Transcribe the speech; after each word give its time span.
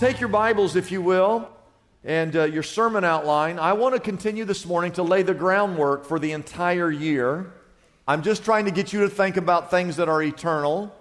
Take 0.00 0.18
your 0.18 0.28
Bibles, 0.28 0.74
if 0.74 0.90
you 0.90 1.00
will, 1.00 1.48
and 2.02 2.34
uh, 2.34 2.44
your 2.44 2.64
sermon 2.64 3.04
outline. 3.04 3.60
I 3.60 3.74
want 3.74 3.94
to 3.94 4.00
continue 4.00 4.44
this 4.44 4.66
morning 4.66 4.90
to 4.94 5.04
lay 5.04 5.22
the 5.22 5.34
groundwork 5.34 6.04
for 6.04 6.18
the 6.18 6.32
entire 6.32 6.90
year. 6.90 7.52
I'm 8.08 8.24
just 8.24 8.44
trying 8.44 8.64
to 8.64 8.72
get 8.72 8.92
you 8.92 9.02
to 9.02 9.08
think 9.08 9.36
about 9.36 9.70
things 9.70 9.94
that 9.96 10.08
are 10.08 10.20
eternal 10.20 10.92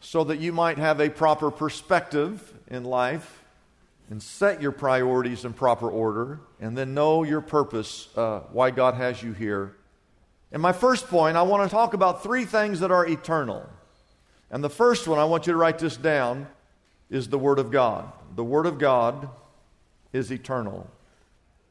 so 0.00 0.24
that 0.24 0.40
you 0.40 0.52
might 0.52 0.76
have 0.76 1.00
a 1.00 1.08
proper 1.08 1.52
perspective 1.52 2.52
in 2.66 2.82
life 2.82 3.44
and 4.10 4.20
set 4.20 4.60
your 4.60 4.72
priorities 4.72 5.44
in 5.44 5.52
proper 5.52 5.88
order 5.88 6.40
and 6.60 6.76
then 6.76 6.94
know 6.94 7.22
your 7.22 7.40
purpose, 7.40 8.08
uh, 8.16 8.40
why 8.50 8.72
God 8.72 8.94
has 8.94 9.22
you 9.22 9.34
here. 9.34 9.76
And 10.50 10.60
my 10.60 10.72
first 10.72 11.06
point, 11.06 11.36
I 11.36 11.42
want 11.42 11.62
to 11.62 11.72
talk 11.72 11.94
about 11.94 12.24
three 12.24 12.44
things 12.44 12.80
that 12.80 12.90
are 12.90 13.06
eternal. 13.06 13.70
And 14.50 14.64
the 14.64 14.68
first 14.68 15.06
one, 15.06 15.20
I 15.20 15.24
want 15.26 15.46
you 15.46 15.52
to 15.52 15.56
write 15.56 15.78
this 15.78 15.96
down 15.96 16.48
is 17.10 17.28
the 17.28 17.38
Word 17.38 17.58
of 17.58 17.70
God. 17.70 18.10
The 18.36 18.44
Word 18.44 18.66
of 18.66 18.78
God 18.78 19.28
is 20.12 20.30
eternal. 20.30 20.88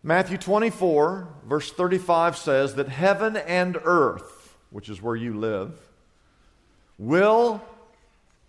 Matthew 0.03 0.37
24, 0.37 1.27
verse 1.45 1.71
35 1.71 2.37
says 2.37 2.75
that 2.75 2.87
heaven 2.89 3.35
and 3.35 3.77
earth, 3.83 4.57
which 4.69 4.89
is 4.89 5.01
where 5.01 5.15
you 5.15 5.37
live, 5.37 5.73
will 6.97 7.61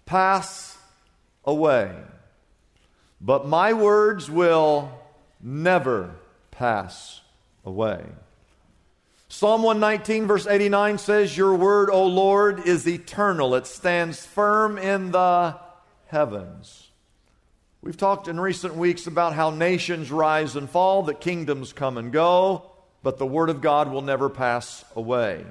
pass 0.07 0.77
away. 1.45 1.93
But 3.21 3.47
my 3.47 3.73
words 3.73 4.31
will 4.31 4.91
never 5.41 6.15
pass 6.51 7.21
away. 7.65 8.05
Psalm 9.29 9.63
119, 9.63 10.27
verse 10.27 10.47
89 10.47 10.99
says, 10.99 11.37
Your 11.37 11.55
word, 11.55 11.89
O 11.91 12.07
Lord, 12.07 12.67
is 12.67 12.87
eternal. 12.89 13.55
It 13.55 13.67
stands 13.67 14.27
firm 14.27 14.77
in 14.77 15.13
the 15.13 15.57
heavens. 16.09 16.90
We've 17.83 17.97
talked 17.97 18.29
in 18.29 18.39
recent 18.39 18.75
weeks 18.75 19.07
about 19.07 19.33
how 19.33 19.49
nations 19.49 20.13
rise 20.13 20.55
and 20.55 20.69
fall, 20.69 21.05
that 21.05 21.19
kingdoms 21.19 21.73
come 21.73 21.97
and 21.97 22.13
go, 22.13 22.71
but 23.03 23.17
the 23.17 23.27
Word 23.27 23.49
of 23.49 23.63
God 23.63 23.91
will 23.91 24.03
never 24.03 24.29
pass 24.29 24.85
away. 24.95 25.47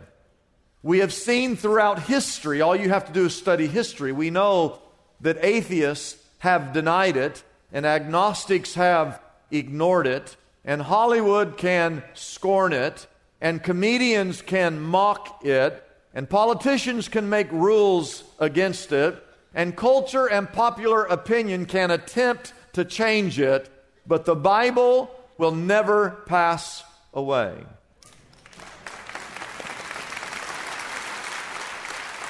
We 0.84 1.00
have 1.00 1.12
seen 1.12 1.56
throughout 1.56 2.04
history, 2.04 2.62
all 2.62 2.76
you 2.76 2.90
have 2.90 3.06
to 3.06 3.12
do 3.12 3.26
is 3.26 3.36
study 3.36 3.66
history. 3.66 4.12
We 4.12 4.30
know 4.30 4.78
that 5.22 5.44
atheists 5.44 6.24
have 6.38 6.72
denied 6.72 7.18
it, 7.18 7.44
and 7.74 7.84
agnostics 7.84 8.76
have 8.76 9.20
ignored 9.50 10.06
it, 10.06 10.38
and 10.64 10.84
Hollywood 10.84 11.58
can 11.58 12.04
scorn 12.14 12.74
it, 12.74 13.08
and 13.42 13.64
comedians 13.64 14.44
can 14.44 14.80
mock 14.80 15.44
it, 15.44 15.84
and 16.14 16.30
politicians 16.30 17.08
can 17.08 17.28
make 17.28 17.52
rules 17.52 18.24
against 18.38 18.92
it, 18.92 19.16
and 19.54 19.76
culture 19.76 20.28
and 20.28 20.52
popular 20.52 21.04
opinion 21.06 21.66
can 21.66 21.92
attempt 21.92 22.54
to 22.74 22.86
change 22.86 23.40
it, 23.40 23.70
but 24.06 24.26
the 24.26 24.36
Bible 24.36 25.10
will 25.38 25.52
never 25.52 26.12
pass 26.26 26.84
away. 27.14 27.56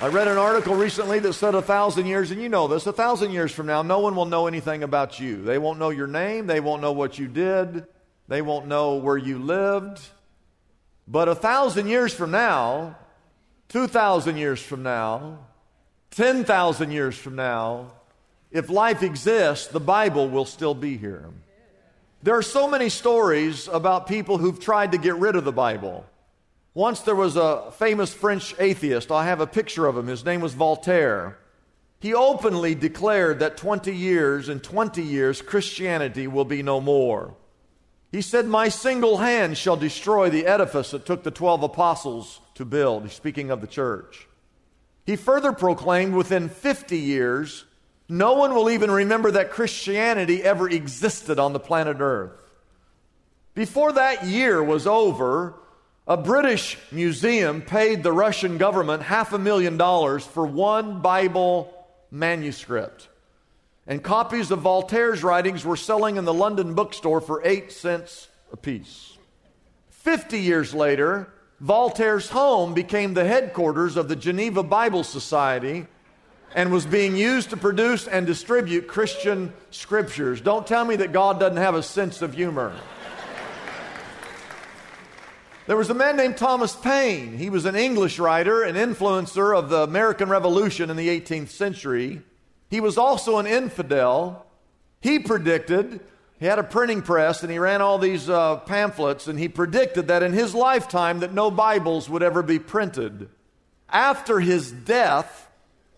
I 0.01 0.07
read 0.07 0.29
an 0.29 0.37
article 0.37 0.75
recently 0.75 1.19
that 1.19 1.33
said 1.33 1.55
a 1.55 1.61
thousand 1.61 2.05
years, 2.05 2.31
and 2.31 2.41
you 2.41 2.47
know 2.47 2.69
this, 2.69 2.87
a 2.87 2.93
thousand 2.93 3.33
years 3.33 3.51
from 3.51 3.65
now, 3.65 3.81
no 3.81 3.99
one 3.99 4.15
will 4.15 4.25
know 4.25 4.47
anything 4.47 4.81
about 4.81 5.19
you. 5.19 5.41
They 5.43 5.57
won't 5.57 5.77
know 5.77 5.89
your 5.89 6.07
name, 6.07 6.47
they 6.47 6.61
won't 6.61 6.81
know 6.81 6.93
what 6.93 7.19
you 7.19 7.27
did, 7.27 7.85
they 8.29 8.41
won't 8.41 8.67
know 8.67 8.95
where 8.95 9.17
you 9.17 9.39
lived. 9.39 9.99
But 11.05 11.27
a 11.27 11.35
thousand 11.35 11.87
years 11.87 12.13
from 12.13 12.31
now, 12.31 12.95
2,000 13.67 14.37
years 14.37 14.61
from 14.61 14.83
now, 14.83 15.39
10,000 16.11 16.91
years 16.91 17.17
from 17.17 17.35
now, 17.35 17.91
if 18.51 18.69
life 18.69 19.03
exists, 19.03 19.67
the 19.67 19.79
Bible 19.79 20.27
will 20.27 20.45
still 20.45 20.73
be 20.73 20.97
here. 20.97 21.29
There 22.23 22.35
are 22.35 22.41
so 22.41 22.67
many 22.67 22.89
stories 22.89 23.67
about 23.67 24.07
people 24.07 24.37
who've 24.37 24.59
tried 24.59 24.91
to 24.91 24.97
get 24.97 25.15
rid 25.15 25.35
of 25.35 25.45
the 25.45 25.51
Bible. 25.51 26.05
Once 26.73 27.01
there 27.01 27.15
was 27.15 27.35
a 27.35 27.71
famous 27.71 28.13
French 28.13 28.55
atheist. 28.57 29.11
I 29.11 29.25
have 29.25 29.41
a 29.41 29.47
picture 29.47 29.85
of 29.85 29.97
him. 29.97 30.07
His 30.07 30.23
name 30.23 30.41
was 30.41 30.53
Voltaire. 30.53 31.37
He 31.99 32.13
openly 32.13 32.75
declared 32.75 33.39
that 33.39 33.57
20 33.57 33.93
years, 33.93 34.47
in 34.47 34.61
20 34.61 35.03
years, 35.03 35.41
Christianity 35.41 36.27
will 36.27 36.45
be 36.45 36.63
no 36.63 36.79
more. 36.79 37.35
He 38.11 38.21
said, 38.21 38.45
My 38.45 38.69
single 38.69 39.17
hand 39.17 39.57
shall 39.57 39.75
destroy 39.75 40.29
the 40.29 40.45
edifice 40.45 40.91
that 40.91 41.05
took 41.05 41.23
the 41.23 41.31
12 41.31 41.63
apostles 41.63 42.39
to 42.55 42.63
build. 42.63 43.03
He's 43.03 43.13
speaking 43.13 43.51
of 43.51 43.59
the 43.59 43.67
church. 43.67 44.28
He 45.09 45.15
further 45.15 45.53
proclaimed 45.53 46.13
within 46.13 46.49
50 46.49 46.95
years, 46.95 47.65
no 48.07 48.33
one 48.33 48.53
will 48.53 48.69
even 48.69 48.91
remember 48.91 49.31
that 49.31 49.49
Christianity 49.49 50.43
ever 50.43 50.69
existed 50.69 51.39
on 51.39 51.51
the 51.51 51.59
planet 51.59 51.97
Earth. 51.99 52.39
Before 53.55 53.91
that 53.93 54.25
year 54.25 54.63
was 54.63 54.85
over, 54.85 55.55
a 56.07 56.15
British 56.15 56.77
museum 56.91 57.63
paid 57.63 58.03
the 58.03 58.11
Russian 58.11 58.59
government 58.59 59.01
half 59.01 59.33
a 59.33 59.39
million 59.39 59.77
dollars 59.77 60.23
for 60.27 60.45
one 60.45 61.01
Bible 61.01 61.73
manuscript. 62.11 63.09
And 63.87 64.03
copies 64.03 64.51
of 64.51 64.59
Voltaire's 64.59 65.23
writings 65.23 65.65
were 65.65 65.75
selling 65.75 66.17
in 66.17 66.25
the 66.25 66.35
London 66.35 66.75
bookstore 66.75 67.19
for 67.19 67.41
eight 67.43 67.71
cents 67.71 68.27
apiece. 68.53 69.17
Fifty 69.89 70.39
years 70.39 70.75
later, 70.75 71.33
Voltaire's 71.59 72.29
home 72.29 72.73
became 72.73 73.13
the 73.13 73.25
headquarters 73.25 73.97
of 73.97 74.07
the 74.07 74.15
Geneva 74.15 74.63
Bible 74.63 75.03
Society 75.03 75.87
and 76.55 76.71
was 76.71 76.85
being 76.85 77.15
used 77.15 77.49
to 77.49 77.57
produce 77.57 78.07
and 78.07 78.25
distribute 78.25 78.87
Christian 78.87 79.53
scriptures. 79.69 80.41
Don't 80.41 80.65
tell 80.65 80.85
me 80.85 80.95
that 80.95 81.11
God 81.11 81.39
doesn't 81.39 81.57
have 81.57 81.75
a 81.75 81.83
sense 81.83 82.21
of 82.21 82.33
humor. 82.33 82.73
There 85.67 85.77
was 85.77 85.91
a 85.91 85.93
man 85.93 86.15
named 86.15 86.37
Thomas 86.37 86.75
Paine. 86.75 87.37
He 87.37 87.51
was 87.51 87.65
an 87.65 87.75
English 87.75 88.17
writer, 88.17 88.63
an 88.63 88.75
influencer 88.75 89.55
of 89.55 89.69
the 89.69 89.83
American 89.83 90.27
Revolution 90.27 90.89
in 90.89 90.97
the 90.97 91.07
18th 91.07 91.49
century. 91.49 92.23
He 92.69 92.79
was 92.79 92.97
also 92.97 93.37
an 93.37 93.45
infidel. 93.45 94.47
He 95.01 95.19
predicted 95.19 95.99
he 96.39 96.45
had 96.45 96.57
a 96.57 96.63
printing 96.63 97.01
press 97.01 97.43
and 97.43 97.51
he 97.51 97.59
ran 97.59 97.81
all 97.81 97.99
these 97.99 98.29
uh, 98.29 98.57
pamphlets 98.57 99.27
and 99.27 99.37
he 99.37 99.49
predicted 99.49 100.07
that 100.07 100.23
in 100.23 100.31
his 100.31 100.55
lifetime 100.55 101.19
that 101.19 101.33
no 101.33 101.51
bibles 101.51 102.09
would 102.09 102.23
ever 102.23 102.41
be 102.41 102.59
printed. 102.59 103.29
After 103.89 104.39
his 104.39 104.71
death 104.71 105.47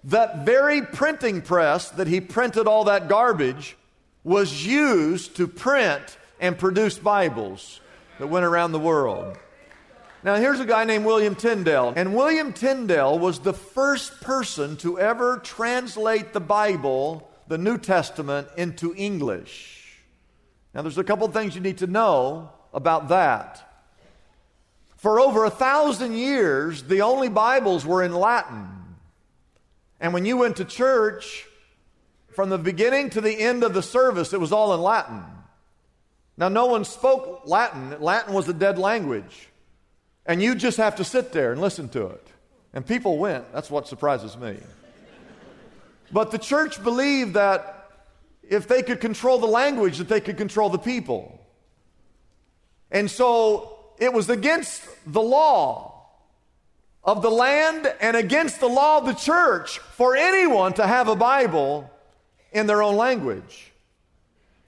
that 0.06 0.46
very 0.46 0.82
printing 0.82 1.42
press 1.42 1.90
that 1.92 2.08
he 2.08 2.20
printed 2.20 2.66
all 2.66 2.86
that 2.86 3.08
garbage 3.08 3.78
was 4.24 4.66
used 4.66 5.36
to 5.36 5.48
print 5.48 6.18
and 6.40 6.58
produce 6.58 6.98
bibles 6.98 7.80
that 8.18 8.26
went 8.26 8.46
around 8.46 8.72
the 8.72 8.80
world. 8.80 9.38
Now 10.24 10.36
here's 10.36 10.60
a 10.60 10.66
guy 10.66 10.86
named 10.86 11.06
william 11.06 11.36
tyndale 11.36 11.94
and 11.96 12.16
william 12.16 12.52
tyndale 12.54 13.20
was 13.20 13.40
the 13.40 13.54
first 13.54 14.22
person 14.22 14.76
to 14.78 15.00
ever 15.00 15.38
translate 15.38 16.34
the 16.34 16.40
bible 16.40 17.30
the 17.48 17.58
new 17.58 17.78
testament 17.78 18.48
into 18.56 18.94
english 18.96 19.81
Now, 20.74 20.82
there's 20.82 20.98
a 20.98 21.04
couple 21.04 21.28
things 21.30 21.56
you 21.56 21.62
need 21.62 21.80
to 21.80 21.88
know 21.88 22.50
about 22.74 23.10
that. 23.10 23.68
For 24.98 25.20
over 25.20 25.46
a 25.46 25.50
thousand 25.50 26.14
years, 26.14 26.84
the 26.84 27.02
only 27.02 27.28
Bibles 27.28 27.86
were 27.86 28.04
in 28.04 28.14
Latin. 28.14 28.68
And 30.00 30.14
when 30.14 30.26
you 30.26 30.38
went 30.38 30.58
to 30.58 30.66
church, 30.66 31.46
from 32.34 32.50
the 32.50 32.58
beginning 32.58 33.10
to 33.12 33.22
the 33.22 33.38
end 33.38 33.64
of 33.64 33.74
the 33.74 33.84
service, 33.84 34.32
it 34.34 34.40
was 34.40 34.52
all 34.52 34.74
in 34.74 34.82
Latin. 34.82 35.24
Now, 36.38 36.50
no 36.50 36.68
one 36.68 36.86
spoke 36.86 37.44
Latin. 37.46 38.02
Latin 38.02 38.34
was 38.34 38.48
a 38.48 38.54
dead 38.54 38.80
language. 38.80 39.50
And 40.26 40.42
you 40.42 40.56
just 40.56 40.78
have 40.78 40.96
to 40.96 41.04
sit 41.04 41.34
there 41.34 41.52
and 41.52 41.60
listen 41.60 41.90
to 41.90 42.08
it. 42.08 42.28
And 42.74 42.86
people 42.86 43.18
went. 43.18 43.52
That's 43.54 43.70
what 43.70 43.88
surprises 43.88 44.38
me. 44.38 44.58
But 46.12 46.32
the 46.32 46.38
church 46.38 46.82
believed 46.84 47.34
that 47.34 47.81
if 48.52 48.68
they 48.68 48.84
could 48.84 49.00
control 49.00 49.40
the 49.40 49.48
language, 49.48 49.98
that 49.98 50.10
they 50.10 50.20
could 50.20 50.36
control 50.38 50.70
the 50.70 50.78
people. 50.78 51.40
And 52.92 53.10
so 53.10 53.80
it 53.98 54.12
was 54.12 54.30
against 54.30 54.86
the 55.08 55.22
law 55.22 56.06
of 57.02 57.22
the 57.22 57.32
land 57.32 57.92
and 58.02 58.18
against 58.18 58.60
the 58.60 58.68
law 58.68 58.98
of 58.98 59.06
the 59.06 59.14
church 59.14 59.80
for 59.80 60.18
anyone 60.18 60.74
to 60.74 60.86
have 60.86 61.08
a 61.08 61.16
Bible 61.16 61.90
in 62.52 62.68
their 62.68 62.84
own 62.84 62.98
language. 62.98 63.72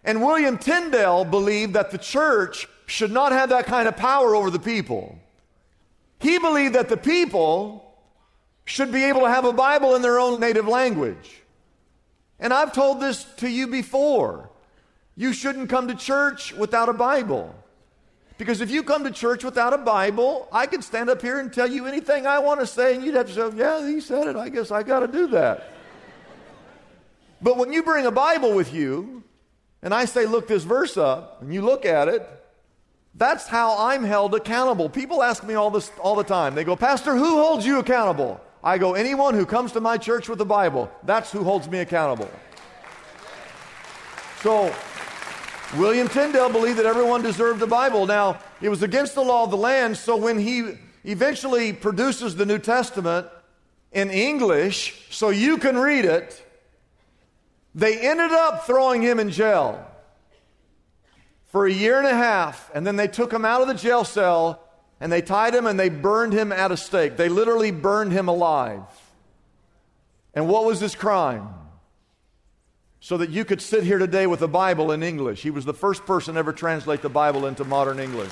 And 0.05 0.21
William 0.21 0.57
Tyndale 0.57 1.25
believed 1.25 1.73
that 1.73 1.91
the 1.91 1.97
church 1.97 2.69
should 2.85 3.11
not 3.11 3.33
have 3.33 3.49
that 3.49 3.65
kind 3.65 3.89
of 3.89 3.97
power 3.97 4.33
over 4.33 4.49
the 4.49 4.59
people. 4.59 5.19
He 6.19 6.39
believed 6.39 6.75
that 6.75 6.87
the 6.87 6.97
people 6.97 7.83
should 8.63 8.93
be 8.93 9.03
able 9.03 9.21
to 9.21 9.29
have 9.29 9.43
a 9.43 9.51
Bible 9.51 9.93
in 9.95 10.01
their 10.01 10.19
own 10.19 10.39
native 10.39 10.69
language. 10.69 11.42
And 12.39 12.53
I've 12.53 12.73
told 12.73 13.01
this 13.01 13.23
to 13.37 13.49
you 13.49 13.67
before. 13.67 14.49
You 15.15 15.33
shouldn't 15.33 15.69
come 15.69 15.87
to 15.87 15.95
church 15.95 16.53
without 16.53 16.89
a 16.89 16.93
Bible. 16.93 17.55
Because 18.37 18.61
if 18.61 18.71
you 18.71 18.83
come 18.83 19.03
to 19.03 19.11
church 19.11 19.43
without 19.43 19.73
a 19.73 19.77
Bible, 19.77 20.47
I 20.51 20.65
could 20.65 20.83
stand 20.83 21.09
up 21.09 21.21
here 21.21 21.39
and 21.39 21.53
tell 21.53 21.69
you 21.69 21.85
anything 21.85 22.25
I 22.25 22.39
want 22.39 22.59
to 22.59 22.67
say, 22.67 22.95
and 22.95 23.03
you'd 23.03 23.15
have 23.15 23.27
to 23.27 23.33
say, 23.33 23.57
Yeah, 23.57 23.87
he 23.87 24.01
said 24.01 24.27
it. 24.27 24.35
I 24.35 24.49
guess 24.49 24.71
I 24.71 24.83
got 24.83 24.99
to 25.01 25.07
do 25.07 25.27
that. 25.27 25.71
but 27.41 27.57
when 27.57 27.71
you 27.71 27.83
bring 27.83 28.05
a 28.05 28.11
Bible 28.11 28.53
with 28.53 28.73
you, 28.73 29.23
and 29.81 29.93
I 29.93 30.05
say, 30.05 30.25
Look 30.25 30.47
this 30.47 30.63
verse 30.63 30.97
up, 30.97 31.41
and 31.41 31.53
you 31.53 31.61
look 31.61 31.85
at 31.85 32.07
it, 32.07 32.27
that's 33.15 33.47
how 33.47 33.77
I'm 33.77 34.03
held 34.03 34.33
accountable. 34.33 34.89
People 34.89 35.21
ask 35.21 35.43
me 35.43 35.53
all 35.53 35.69
this 35.69 35.91
all 35.99 36.15
the 36.15 36.23
time. 36.23 36.55
They 36.55 36.63
go, 36.63 36.75
Pastor, 36.75 37.15
who 37.15 37.43
holds 37.43 37.65
you 37.65 37.77
accountable? 37.77 38.41
I 38.63 38.77
go, 38.77 38.93
anyone 38.93 39.33
who 39.33 39.45
comes 39.45 39.73
to 39.73 39.81
my 39.81 39.97
church 39.97 40.29
with 40.29 40.37
the 40.37 40.45
Bible, 40.45 40.89
that's 41.03 41.31
who 41.31 41.43
holds 41.43 41.67
me 41.67 41.79
accountable. 41.79 42.29
So, 44.41 44.73
William 45.77 46.07
Tyndale 46.07 46.49
believed 46.49 46.79
that 46.79 46.85
everyone 46.85 47.21
deserved 47.21 47.59
the 47.59 47.67
Bible. 47.67 48.05
Now, 48.05 48.39
it 48.61 48.69
was 48.69 48.81
against 48.81 49.15
the 49.15 49.21
law 49.21 49.43
of 49.43 49.51
the 49.51 49.57
land, 49.57 49.97
so 49.97 50.15
when 50.15 50.39
he 50.39 50.77
eventually 51.03 51.73
produces 51.73 52.35
the 52.35 52.45
New 52.45 52.59
Testament 52.59 53.27
in 53.91 54.09
English 54.09 55.07
so 55.09 55.29
you 55.29 55.57
can 55.57 55.77
read 55.77 56.05
it, 56.05 56.45
they 57.75 57.99
ended 57.99 58.31
up 58.31 58.65
throwing 58.65 59.01
him 59.01 59.19
in 59.19 59.29
jail 59.29 59.85
for 61.47 61.65
a 61.65 61.71
year 61.71 61.97
and 61.97 62.07
a 62.07 62.15
half, 62.15 62.71
and 62.73 62.87
then 62.87 62.95
they 62.95 63.07
took 63.07 63.31
him 63.31 63.43
out 63.43 63.61
of 63.61 63.67
the 63.67 63.73
jail 63.73 64.03
cell 64.03 64.62
and 65.03 65.11
they 65.11 65.21
tied 65.21 65.53
him 65.53 65.67
and 65.67 65.77
they 65.77 65.89
burned 65.89 66.31
him 66.31 66.53
at 66.53 66.71
a 66.71 66.77
stake. 66.77 67.17
They 67.17 67.27
literally 67.27 67.71
burned 67.71 68.13
him 68.13 68.29
alive. 68.29 68.83
And 70.33 70.47
what 70.47 70.63
was 70.63 70.79
his 70.79 70.95
crime? 70.95 71.49
So 73.01 73.17
that 73.17 73.29
you 73.29 73.43
could 73.43 73.61
sit 73.61 73.83
here 73.83 73.97
today 73.97 74.27
with 74.27 74.39
the 74.39 74.47
Bible 74.47 74.93
in 74.93 75.03
English. 75.03 75.41
He 75.41 75.49
was 75.49 75.65
the 75.65 75.73
first 75.73 76.05
person 76.05 76.37
ever 76.37 76.53
translate 76.53 77.01
the 77.01 77.09
Bible 77.09 77.47
into 77.47 77.65
modern 77.65 77.99
English. 77.99 78.31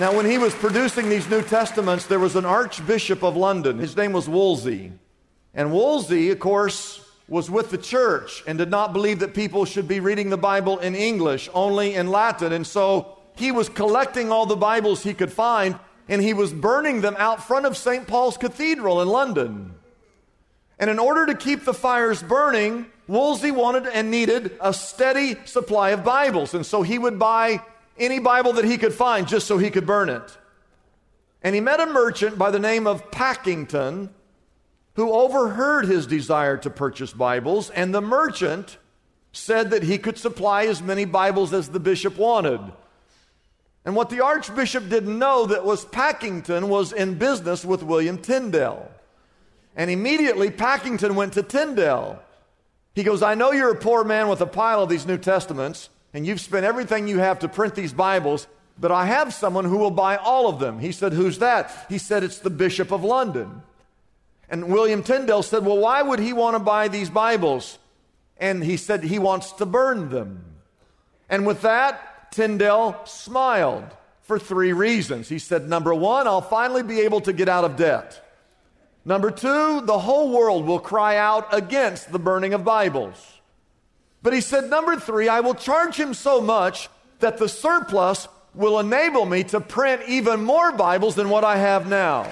Now, 0.00 0.12
when 0.16 0.26
he 0.26 0.38
was 0.38 0.56
producing 0.56 1.08
these 1.08 1.30
New 1.30 1.42
Testaments, 1.42 2.06
there 2.06 2.18
was 2.18 2.34
an 2.34 2.44
Archbishop 2.44 3.22
of 3.22 3.36
London. 3.36 3.78
His 3.78 3.96
name 3.96 4.12
was 4.12 4.28
Wolsey. 4.28 4.90
And 5.54 5.70
Wolsey, 5.72 6.32
of 6.32 6.40
course, 6.40 7.08
was 7.28 7.48
with 7.48 7.70
the 7.70 7.78
church 7.78 8.42
and 8.44 8.58
did 8.58 8.72
not 8.72 8.92
believe 8.92 9.20
that 9.20 9.34
people 9.34 9.64
should 9.64 9.86
be 9.86 10.00
reading 10.00 10.30
the 10.30 10.36
Bible 10.36 10.80
in 10.80 10.96
English, 10.96 11.48
only 11.54 11.94
in 11.94 12.08
Latin. 12.08 12.52
And 12.52 12.66
so 12.66 13.19
he 13.40 13.50
was 13.50 13.68
collecting 13.68 14.30
all 14.30 14.46
the 14.46 14.56
Bibles 14.56 15.02
he 15.02 15.14
could 15.14 15.32
find 15.32 15.78
and 16.08 16.20
he 16.20 16.34
was 16.34 16.52
burning 16.52 17.00
them 17.00 17.14
out 17.18 17.44
front 17.44 17.66
of 17.66 17.76
St. 17.76 18.06
Paul's 18.06 18.36
Cathedral 18.36 19.00
in 19.00 19.08
London. 19.08 19.74
And 20.78 20.90
in 20.90 20.98
order 20.98 21.26
to 21.26 21.34
keep 21.34 21.64
the 21.64 21.74
fires 21.74 22.22
burning, 22.22 22.86
Wolsey 23.06 23.50
wanted 23.50 23.86
and 23.86 24.10
needed 24.10 24.56
a 24.60 24.72
steady 24.72 25.36
supply 25.44 25.90
of 25.90 26.04
Bibles. 26.04 26.54
And 26.54 26.64
so 26.64 26.82
he 26.82 26.98
would 26.98 27.18
buy 27.18 27.62
any 27.98 28.18
Bible 28.18 28.54
that 28.54 28.64
he 28.64 28.78
could 28.78 28.94
find 28.94 29.28
just 29.28 29.46
so 29.46 29.58
he 29.58 29.70
could 29.70 29.86
burn 29.86 30.08
it. 30.08 30.38
And 31.42 31.54
he 31.54 31.60
met 31.60 31.80
a 31.80 31.86
merchant 31.86 32.38
by 32.38 32.50
the 32.50 32.58
name 32.58 32.86
of 32.86 33.10
Packington 33.10 34.10
who 34.94 35.12
overheard 35.12 35.86
his 35.86 36.06
desire 36.06 36.56
to 36.58 36.70
purchase 36.70 37.12
Bibles, 37.12 37.70
and 37.70 37.94
the 37.94 38.00
merchant 38.00 38.76
said 39.32 39.70
that 39.70 39.84
he 39.84 39.96
could 39.96 40.18
supply 40.18 40.66
as 40.66 40.82
many 40.82 41.04
Bibles 41.04 41.52
as 41.52 41.68
the 41.68 41.80
bishop 41.80 42.18
wanted. 42.18 42.60
And 43.84 43.96
what 43.96 44.10
the 44.10 44.22
archbishop 44.22 44.88
didn't 44.88 45.18
know 45.18 45.46
that 45.46 45.64
was 45.64 45.84
Packington 45.84 46.68
was 46.68 46.92
in 46.92 47.14
business 47.14 47.64
with 47.64 47.82
William 47.82 48.18
Tyndale. 48.18 48.90
And 49.74 49.90
immediately 49.90 50.50
Packington 50.50 51.14
went 51.14 51.32
to 51.34 51.42
Tyndale. 51.42 52.20
He 52.94 53.02
goes, 53.02 53.22
I 53.22 53.34
know 53.34 53.52
you're 53.52 53.72
a 53.72 53.78
poor 53.78 54.04
man 54.04 54.28
with 54.28 54.40
a 54.40 54.46
pile 54.46 54.82
of 54.82 54.88
these 54.88 55.06
New 55.06 55.16
Testaments, 55.16 55.88
and 56.12 56.26
you've 56.26 56.40
spent 56.40 56.66
everything 56.66 57.08
you 57.08 57.20
have 57.20 57.38
to 57.38 57.48
print 57.48 57.74
these 57.74 57.92
Bibles, 57.92 58.46
but 58.78 58.90
I 58.90 59.06
have 59.06 59.32
someone 59.32 59.64
who 59.64 59.78
will 59.78 59.90
buy 59.90 60.16
all 60.16 60.48
of 60.48 60.58
them. 60.58 60.78
He 60.78 60.92
said, 60.92 61.12
Who's 61.12 61.38
that? 61.38 61.86
He 61.88 61.98
said, 61.98 62.24
It's 62.24 62.38
the 62.38 62.50
Bishop 62.50 62.90
of 62.90 63.04
London. 63.04 63.62
And 64.48 64.68
William 64.68 65.02
Tyndale 65.02 65.42
said, 65.42 65.64
Well, 65.64 65.78
why 65.78 66.02
would 66.02 66.18
he 66.18 66.32
want 66.32 66.56
to 66.56 66.60
buy 66.60 66.88
these 66.88 67.08
Bibles? 67.08 67.78
And 68.36 68.64
he 68.64 68.76
said 68.76 69.04
he 69.04 69.18
wants 69.18 69.52
to 69.52 69.66
burn 69.66 70.08
them. 70.08 70.44
And 71.28 71.46
with 71.46 71.62
that, 71.62 72.19
Tyndale 72.32 73.00
smiled 73.04 73.84
for 74.22 74.38
three 74.38 74.72
reasons. 74.72 75.28
He 75.28 75.38
said, 75.38 75.68
Number 75.68 75.92
one, 75.92 76.26
I'll 76.26 76.40
finally 76.40 76.82
be 76.82 77.00
able 77.00 77.20
to 77.22 77.32
get 77.32 77.48
out 77.48 77.64
of 77.64 77.76
debt. 77.76 78.24
Number 79.04 79.30
two, 79.30 79.80
the 79.80 79.98
whole 79.98 80.30
world 80.30 80.66
will 80.66 80.78
cry 80.78 81.16
out 81.16 81.52
against 81.52 82.12
the 82.12 82.18
burning 82.18 82.54
of 82.54 82.64
Bibles. 82.64 83.40
But 84.22 84.32
he 84.32 84.40
said, 84.40 84.70
Number 84.70 84.96
three, 84.96 85.28
I 85.28 85.40
will 85.40 85.54
charge 85.54 85.96
him 85.96 86.14
so 86.14 86.40
much 86.40 86.88
that 87.18 87.38
the 87.38 87.48
surplus 87.48 88.28
will 88.54 88.78
enable 88.78 89.26
me 89.26 89.44
to 89.44 89.60
print 89.60 90.02
even 90.06 90.44
more 90.44 90.72
Bibles 90.72 91.14
than 91.14 91.30
what 91.30 91.44
I 91.44 91.56
have 91.56 91.88
now. 91.88 92.30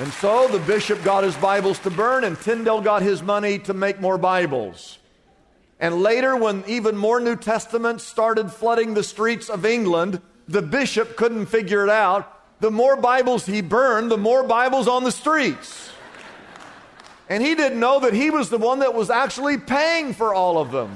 And 0.00 0.12
so 0.12 0.46
the 0.48 0.60
bishop 0.60 1.02
got 1.02 1.24
his 1.24 1.36
Bibles 1.36 1.78
to 1.80 1.90
burn, 1.90 2.24
and 2.24 2.38
Tyndale 2.40 2.80
got 2.80 3.02
his 3.02 3.22
money 3.22 3.58
to 3.60 3.74
make 3.74 4.00
more 4.00 4.16
Bibles. 4.16 4.97
And 5.80 6.02
later, 6.02 6.36
when 6.36 6.64
even 6.66 6.96
more 6.96 7.20
New 7.20 7.36
Testaments 7.36 8.04
started 8.04 8.50
flooding 8.50 8.94
the 8.94 9.04
streets 9.04 9.48
of 9.48 9.64
England, 9.64 10.20
the 10.48 10.62
bishop 10.62 11.16
couldn't 11.16 11.46
figure 11.46 11.84
it 11.84 11.90
out. 11.90 12.34
The 12.60 12.70
more 12.70 12.96
Bibles 12.96 13.46
he 13.46 13.60
burned, 13.60 14.10
the 14.10 14.18
more 14.18 14.42
Bibles 14.42 14.88
on 14.88 15.04
the 15.04 15.12
streets. 15.12 15.90
And 17.28 17.42
he 17.42 17.54
didn't 17.54 17.78
know 17.78 18.00
that 18.00 18.14
he 18.14 18.30
was 18.30 18.50
the 18.50 18.58
one 18.58 18.80
that 18.80 18.94
was 18.94 19.10
actually 19.10 19.58
paying 19.58 20.14
for 20.14 20.34
all 20.34 20.58
of 20.58 20.72
them. 20.72 20.90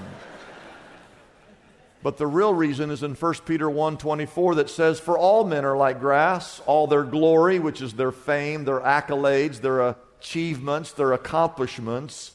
But 2.03 2.17
the 2.17 2.27
real 2.27 2.53
reason 2.53 2.91
is 2.91 3.05
in 3.05 3.15
1 3.15 3.35
Peter 3.47 3.71
1:24 3.71 4.57
that 4.57 4.69
says 4.69 4.99
for 4.99 5.17
all 5.17 5.45
men 5.45 5.65
are 5.65 5.77
like 5.77 6.01
grass, 6.01 6.61
all 6.67 6.89
their 6.89 7.05
glory, 7.05 7.61
which 7.61 7.81
is 7.81 7.93
their 7.93 8.11
fame, 8.11 8.65
their 8.65 8.81
accolades, 8.81 9.61
their 9.61 9.95
achievements, 10.19 10.91
their 10.91 11.13
accomplishments. 11.13 12.33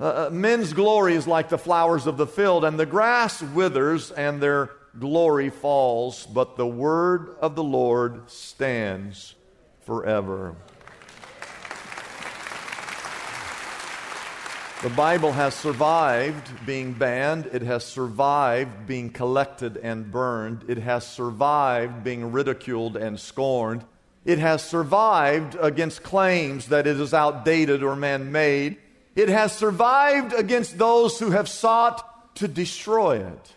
Uh, 0.00 0.28
uh, 0.28 0.30
men's 0.32 0.72
glory 0.72 1.14
is 1.14 1.26
like 1.26 1.50
the 1.50 1.58
flowers 1.58 2.06
of 2.06 2.16
the 2.16 2.26
field, 2.26 2.64
and 2.64 2.80
the 2.80 2.86
grass 2.86 3.42
withers 3.42 4.10
and 4.10 4.42
their 4.42 4.70
glory 4.98 5.50
falls, 5.50 6.24
but 6.24 6.56
the 6.56 6.66
word 6.66 7.36
of 7.42 7.54
the 7.54 7.62
Lord 7.62 8.30
stands 8.30 9.34
forever. 9.82 10.56
The 14.82 14.88
Bible 14.88 15.32
has 15.32 15.54
survived 15.54 16.64
being 16.64 16.94
banned. 16.94 17.50
It 17.52 17.60
has 17.60 17.84
survived 17.84 18.86
being 18.86 19.10
collected 19.10 19.76
and 19.76 20.10
burned. 20.10 20.64
It 20.66 20.78
has 20.78 21.06
survived 21.06 22.02
being 22.02 22.32
ridiculed 22.32 22.96
and 22.96 23.20
scorned. 23.20 23.84
It 24.24 24.38
has 24.38 24.62
survived 24.62 25.58
against 25.60 26.02
claims 26.02 26.68
that 26.68 26.86
it 26.86 26.98
is 26.98 27.12
outdated 27.12 27.82
or 27.82 27.94
man 27.94 28.32
made. 28.32 28.78
It 29.20 29.28
has 29.28 29.52
survived 29.52 30.32
against 30.32 30.78
those 30.78 31.18
who 31.18 31.32
have 31.32 31.46
sought 31.46 32.34
to 32.36 32.48
destroy 32.48 33.18
it. 33.18 33.54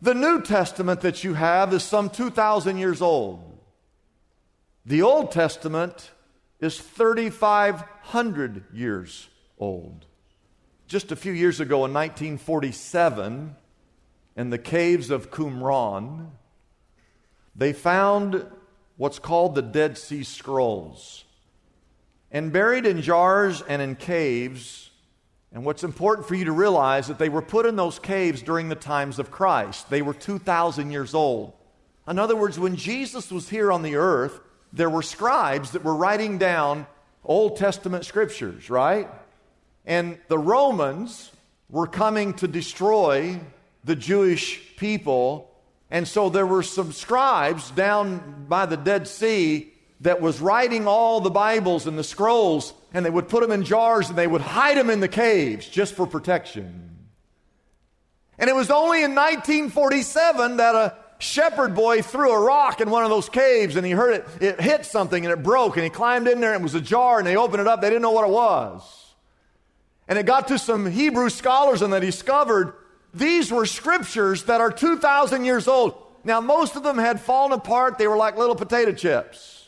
The 0.00 0.14
New 0.14 0.40
Testament 0.40 1.00
that 1.00 1.24
you 1.24 1.34
have 1.34 1.74
is 1.74 1.82
some 1.82 2.08
2,000 2.08 2.78
years 2.78 3.02
old. 3.02 3.58
The 4.86 5.02
Old 5.02 5.32
Testament 5.32 6.12
is 6.60 6.78
3,500 6.78 8.62
years 8.72 9.28
old. 9.58 10.06
Just 10.86 11.10
a 11.10 11.16
few 11.16 11.32
years 11.32 11.58
ago 11.58 11.78
in 11.84 11.92
1947, 11.92 13.56
in 14.36 14.50
the 14.50 14.58
caves 14.58 15.10
of 15.10 15.32
Qumran, 15.32 16.28
they 17.56 17.72
found 17.72 18.46
what's 18.96 19.18
called 19.18 19.56
the 19.56 19.62
Dead 19.62 19.98
Sea 19.98 20.22
Scrolls. 20.22 21.24
And 22.32 22.50
buried 22.50 22.86
in 22.86 23.02
jars 23.02 23.62
and 23.62 23.82
in 23.82 23.94
caves, 23.94 24.90
and 25.52 25.66
what's 25.66 25.84
important 25.84 26.26
for 26.26 26.34
you 26.34 26.46
to 26.46 26.52
realize 26.52 27.04
is 27.04 27.08
that 27.08 27.18
they 27.18 27.28
were 27.28 27.42
put 27.42 27.66
in 27.66 27.76
those 27.76 27.98
caves 27.98 28.40
during 28.40 28.70
the 28.70 28.74
times 28.74 29.18
of 29.18 29.30
Christ. 29.30 29.90
They 29.90 30.00
were 30.00 30.14
2,000 30.14 30.90
years 30.90 31.14
old. 31.14 31.52
In 32.08 32.18
other 32.18 32.34
words, 32.34 32.58
when 32.58 32.74
Jesus 32.74 33.30
was 33.30 33.50
here 33.50 33.70
on 33.70 33.82
the 33.82 33.96
earth, 33.96 34.40
there 34.72 34.88
were 34.88 35.02
scribes 35.02 35.72
that 35.72 35.84
were 35.84 35.94
writing 35.94 36.38
down 36.38 36.86
Old 37.22 37.58
Testament 37.58 38.06
scriptures, 38.06 38.70
right? 38.70 39.08
And 39.84 40.18
the 40.28 40.38
Romans 40.38 41.30
were 41.68 41.86
coming 41.86 42.32
to 42.34 42.48
destroy 42.48 43.38
the 43.84 43.94
Jewish 43.94 44.76
people. 44.76 45.50
And 45.90 46.08
so 46.08 46.30
there 46.30 46.46
were 46.46 46.62
some 46.62 46.92
scribes 46.92 47.70
down 47.72 48.46
by 48.48 48.64
the 48.64 48.78
Dead 48.78 49.06
Sea 49.06 49.71
that 50.02 50.20
was 50.20 50.40
writing 50.40 50.86
all 50.86 51.20
the 51.20 51.30
Bibles 51.30 51.86
and 51.86 51.98
the 51.98 52.04
scrolls, 52.04 52.74
and 52.92 53.04
they 53.06 53.10
would 53.10 53.28
put 53.28 53.40
them 53.40 53.52
in 53.52 53.64
jars 53.64 54.08
and 54.08 54.18
they 54.18 54.26
would 54.26 54.40
hide 54.40 54.76
them 54.76 54.90
in 54.90 55.00
the 55.00 55.08
caves 55.08 55.66
just 55.66 55.94
for 55.94 56.06
protection. 56.06 56.90
And 58.38 58.50
it 58.50 58.56
was 58.56 58.70
only 58.70 59.04
in 59.04 59.14
1947 59.14 60.56
that 60.56 60.74
a 60.74 60.96
shepherd 61.18 61.74
boy 61.74 62.02
threw 62.02 62.32
a 62.32 62.40
rock 62.40 62.80
in 62.80 62.90
one 62.90 63.04
of 63.04 63.10
those 63.10 63.28
caves 63.28 63.76
and 63.76 63.86
he 63.86 63.92
heard 63.92 64.14
it, 64.14 64.42
it 64.42 64.60
hit 64.60 64.84
something 64.84 65.24
and 65.24 65.32
it 65.32 65.44
broke 65.44 65.76
and 65.76 65.84
he 65.84 65.90
climbed 65.90 66.26
in 66.26 66.40
there 66.40 66.52
and 66.52 66.60
it 66.60 66.64
was 66.64 66.74
a 66.74 66.80
jar 66.80 67.18
and 67.18 67.26
they 67.26 67.36
opened 67.36 67.60
it 67.60 67.68
up. 67.68 67.80
They 67.80 67.88
didn't 67.88 68.02
know 68.02 68.10
what 68.10 68.26
it 68.26 68.32
was. 68.32 69.14
And 70.08 70.18
it 70.18 70.26
got 70.26 70.48
to 70.48 70.58
some 70.58 70.90
Hebrew 70.90 71.30
scholars 71.30 71.80
and 71.80 71.92
they 71.92 72.00
discovered 72.00 72.74
these 73.14 73.52
were 73.52 73.66
scriptures 73.66 74.44
that 74.44 74.60
are 74.60 74.72
2,000 74.72 75.44
years 75.44 75.68
old. 75.68 75.94
Now, 76.24 76.40
most 76.40 76.74
of 76.76 76.82
them 76.82 76.98
had 76.98 77.20
fallen 77.20 77.52
apart. 77.52 77.98
They 77.98 78.08
were 78.08 78.16
like 78.16 78.36
little 78.36 78.56
potato 78.56 78.92
chips. 78.92 79.61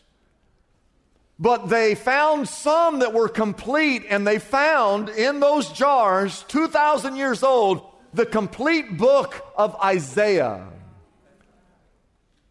But 1.38 1.68
they 1.68 1.94
found 1.94 2.48
some 2.48 3.00
that 3.00 3.12
were 3.12 3.28
complete, 3.28 4.04
and 4.08 4.26
they 4.26 4.38
found 4.38 5.08
in 5.08 5.40
those 5.40 5.70
jars, 5.72 6.44
2,000 6.48 7.16
years 7.16 7.42
old, 7.42 7.86
the 8.12 8.24
complete 8.24 8.96
book 8.96 9.44
of 9.56 9.74
Isaiah. 9.82 10.66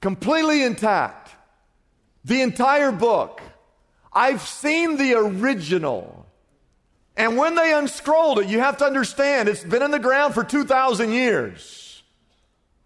Completely 0.02 0.64
intact. 0.64 1.32
The 2.26 2.42
entire 2.42 2.92
book. 2.92 3.42
I've 4.12 4.42
seen 4.42 4.98
the 4.98 5.14
original. 5.14 6.28
And 7.16 7.38
when 7.38 7.56
they 7.56 7.74
unscrolled 7.74 8.40
it, 8.40 8.48
you 8.48 8.60
have 8.60 8.78
to 8.78 8.86
understand 8.86 9.48
it's 9.48 9.64
been 9.64 9.82
in 9.82 9.92
the 9.92 10.00
ground 10.00 10.34
for 10.34 10.44
2,000 10.44 11.12
years. 11.12 11.83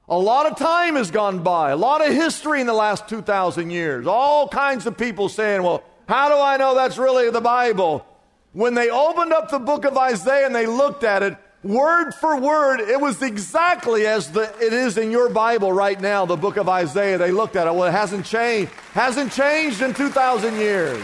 A 0.10 0.18
lot 0.18 0.46
of 0.50 0.58
time 0.58 0.96
has 0.96 1.12
gone 1.12 1.44
by, 1.44 1.72
a 1.72 1.76
lot 1.76 2.06
of 2.06 2.14
history 2.14 2.62
in 2.62 2.68
the 2.68 2.74
last 2.74 3.10
2,000 3.10 3.70
years. 3.72 4.08
All 4.08 4.48
kinds 4.48 4.86
of 4.86 4.98
people 4.98 5.28
saying, 5.28 5.64
well, 5.64 5.84
how 6.08 6.30
do 6.30 6.36
I 6.36 6.56
know 6.56 6.76
that's 6.76 6.98
really 6.98 7.30
the 7.30 7.42
Bible? 7.42 8.06
When 8.54 8.74
they 8.74 8.90
opened 8.90 9.34
up 9.34 9.52
the 9.52 9.60
book 9.60 9.84
of 9.84 9.98
Isaiah 9.98 10.46
and 10.46 10.56
they 10.56 10.66
looked 10.66 11.04
at 11.04 11.24
it, 11.24 11.38
word 11.62 12.14
for 12.14 12.40
word, 12.40 12.80
it 12.80 13.02
was 13.02 13.22
exactly 13.22 14.08
as 14.08 14.32
the, 14.32 14.44
it 14.64 14.72
is 14.72 14.98
in 14.98 15.12
your 15.12 15.30
Bible 15.30 15.74
right 15.74 16.00
now, 16.00 16.26
the 16.26 16.38
book 16.38 16.56
of 16.56 16.70
Isaiah. 16.70 17.18
They 17.18 17.32
looked 17.32 17.58
at 17.58 17.68
it. 17.68 17.76
Well, 17.76 17.90
it 17.90 17.92
hasn't 17.92 18.26
changed. 18.26 18.72
Hasn't 18.94 19.34
changed 19.34 19.82
in 19.82 19.94
2,000 19.94 20.56
years. 20.56 21.04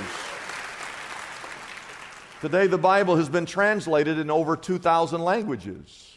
Today, 2.40 2.68
the 2.68 2.78
Bible 2.78 3.18
has 3.18 3.28
been 3.28 3.46
translated 3.46 4.18
in 4.18 4.32
over 4.32 4.56
2,000 4.56 5.22
languages. 5.22 6.13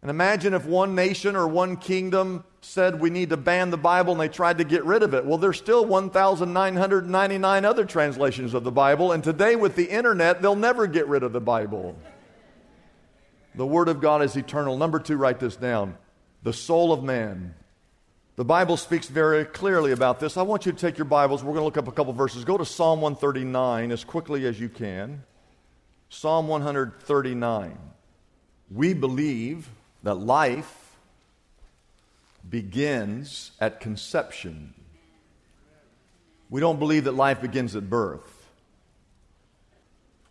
And 0.00 0.10
imagine 0.10 0.54
if 0.54 0.64
one 0.64 0.94
nation 0.94 1.34
or 1.34 1.48
one 1.48 1.76
kingdom 1.76 2.44
said 2.60 3.00
we 3.00 3.10
need 3.10 3.30
to 3.30 3.36
ban 3.36 3.70
the 3.70 3.76
Bible 3.76 4.12
and 4.12 4.20
they 4.20 4.28
tried 4.28 4.58
to 4.58 4.64
get 4.64 4.84
rid 4.84 5.02
of 5.02 5.12
it. 5.12 5.24
Well, 5.24 5.38
there's 5.38 5.58
still 5.58 5.84
1,999 5.84 7.64
other 7.64 7.84
translations 7.84 8.54
of 8.54 8.64
the 8.64 8.70
Bible, 8.70 9.12
and 9.12 9.22
today 9.24 9.56
with 9.56 9.74
the 9.74 9.90
internet, 9.90 10.40
they'll 10.40 10.56
never 10.56 10.86
get 10.86 11.08
rid 11.08 11.22
of 11.22 11.32
the 11.32 11.40
Bible. 11.40 11.96
The 13.54 13.66
Word 13.66 13.88
of 13.88 14.00
God 14.00 14.22
is 14.22 14.36
eternal. 14.36 14.76
Number 14.76 15.00
two, 15.00 15.16
write 15.16 15.40
this 15.40 15.56
down 15.56 15.96
the 16.42 16.52
soul 16.52 16.92
of 16.92 17.02
man 17.02 17.54
the 18.38 18.44
Bible 18.44 18.76
speaks 18.76 19.08
very 19.08 19.44
clearly 19.44 19.90
about 19.90 20.20
this. 20.20 20.36
I 20.36 20.42
want 20.42 20.64
you 20.64 20.70
to 20.70 20.78
take 20.78 20.96
your 20.96 21.06
Bibles. 21.06 21.42
We're 21.42 21.54
going 21.54 21.62
to 21.62 21.64
look 21.64 21.76
up 21.76 21.88
a 21.88 21.92
couple 21.92 22.12
verses. 22.12 22.44
Go 22.44 22.56
to 22.56 22.64
Psalm 22.64 23.00
139 23.00 23.90
as 23.90 24.04
quickly 24.04 24.46
as 24.46 24.60
you 24.60 24.68
can. 24.68 25.24
Psalm 26.08 26.46
139. 26.46 27.76
We 28.70 28.94
believe 28.94 29.68
that 30.02 30.14
life 30.14 30.96
begins 32.48 33.52
at 33.60 33.80
conception. 33.80 34.74
We 36.50 36.60
don't 36.60 36.78
believe 36.78 37.04
that 37.04 37.12
life 37.12 37.40
begins 37.40 37.76
at 37.76 37.88
birth. 37.90 38.34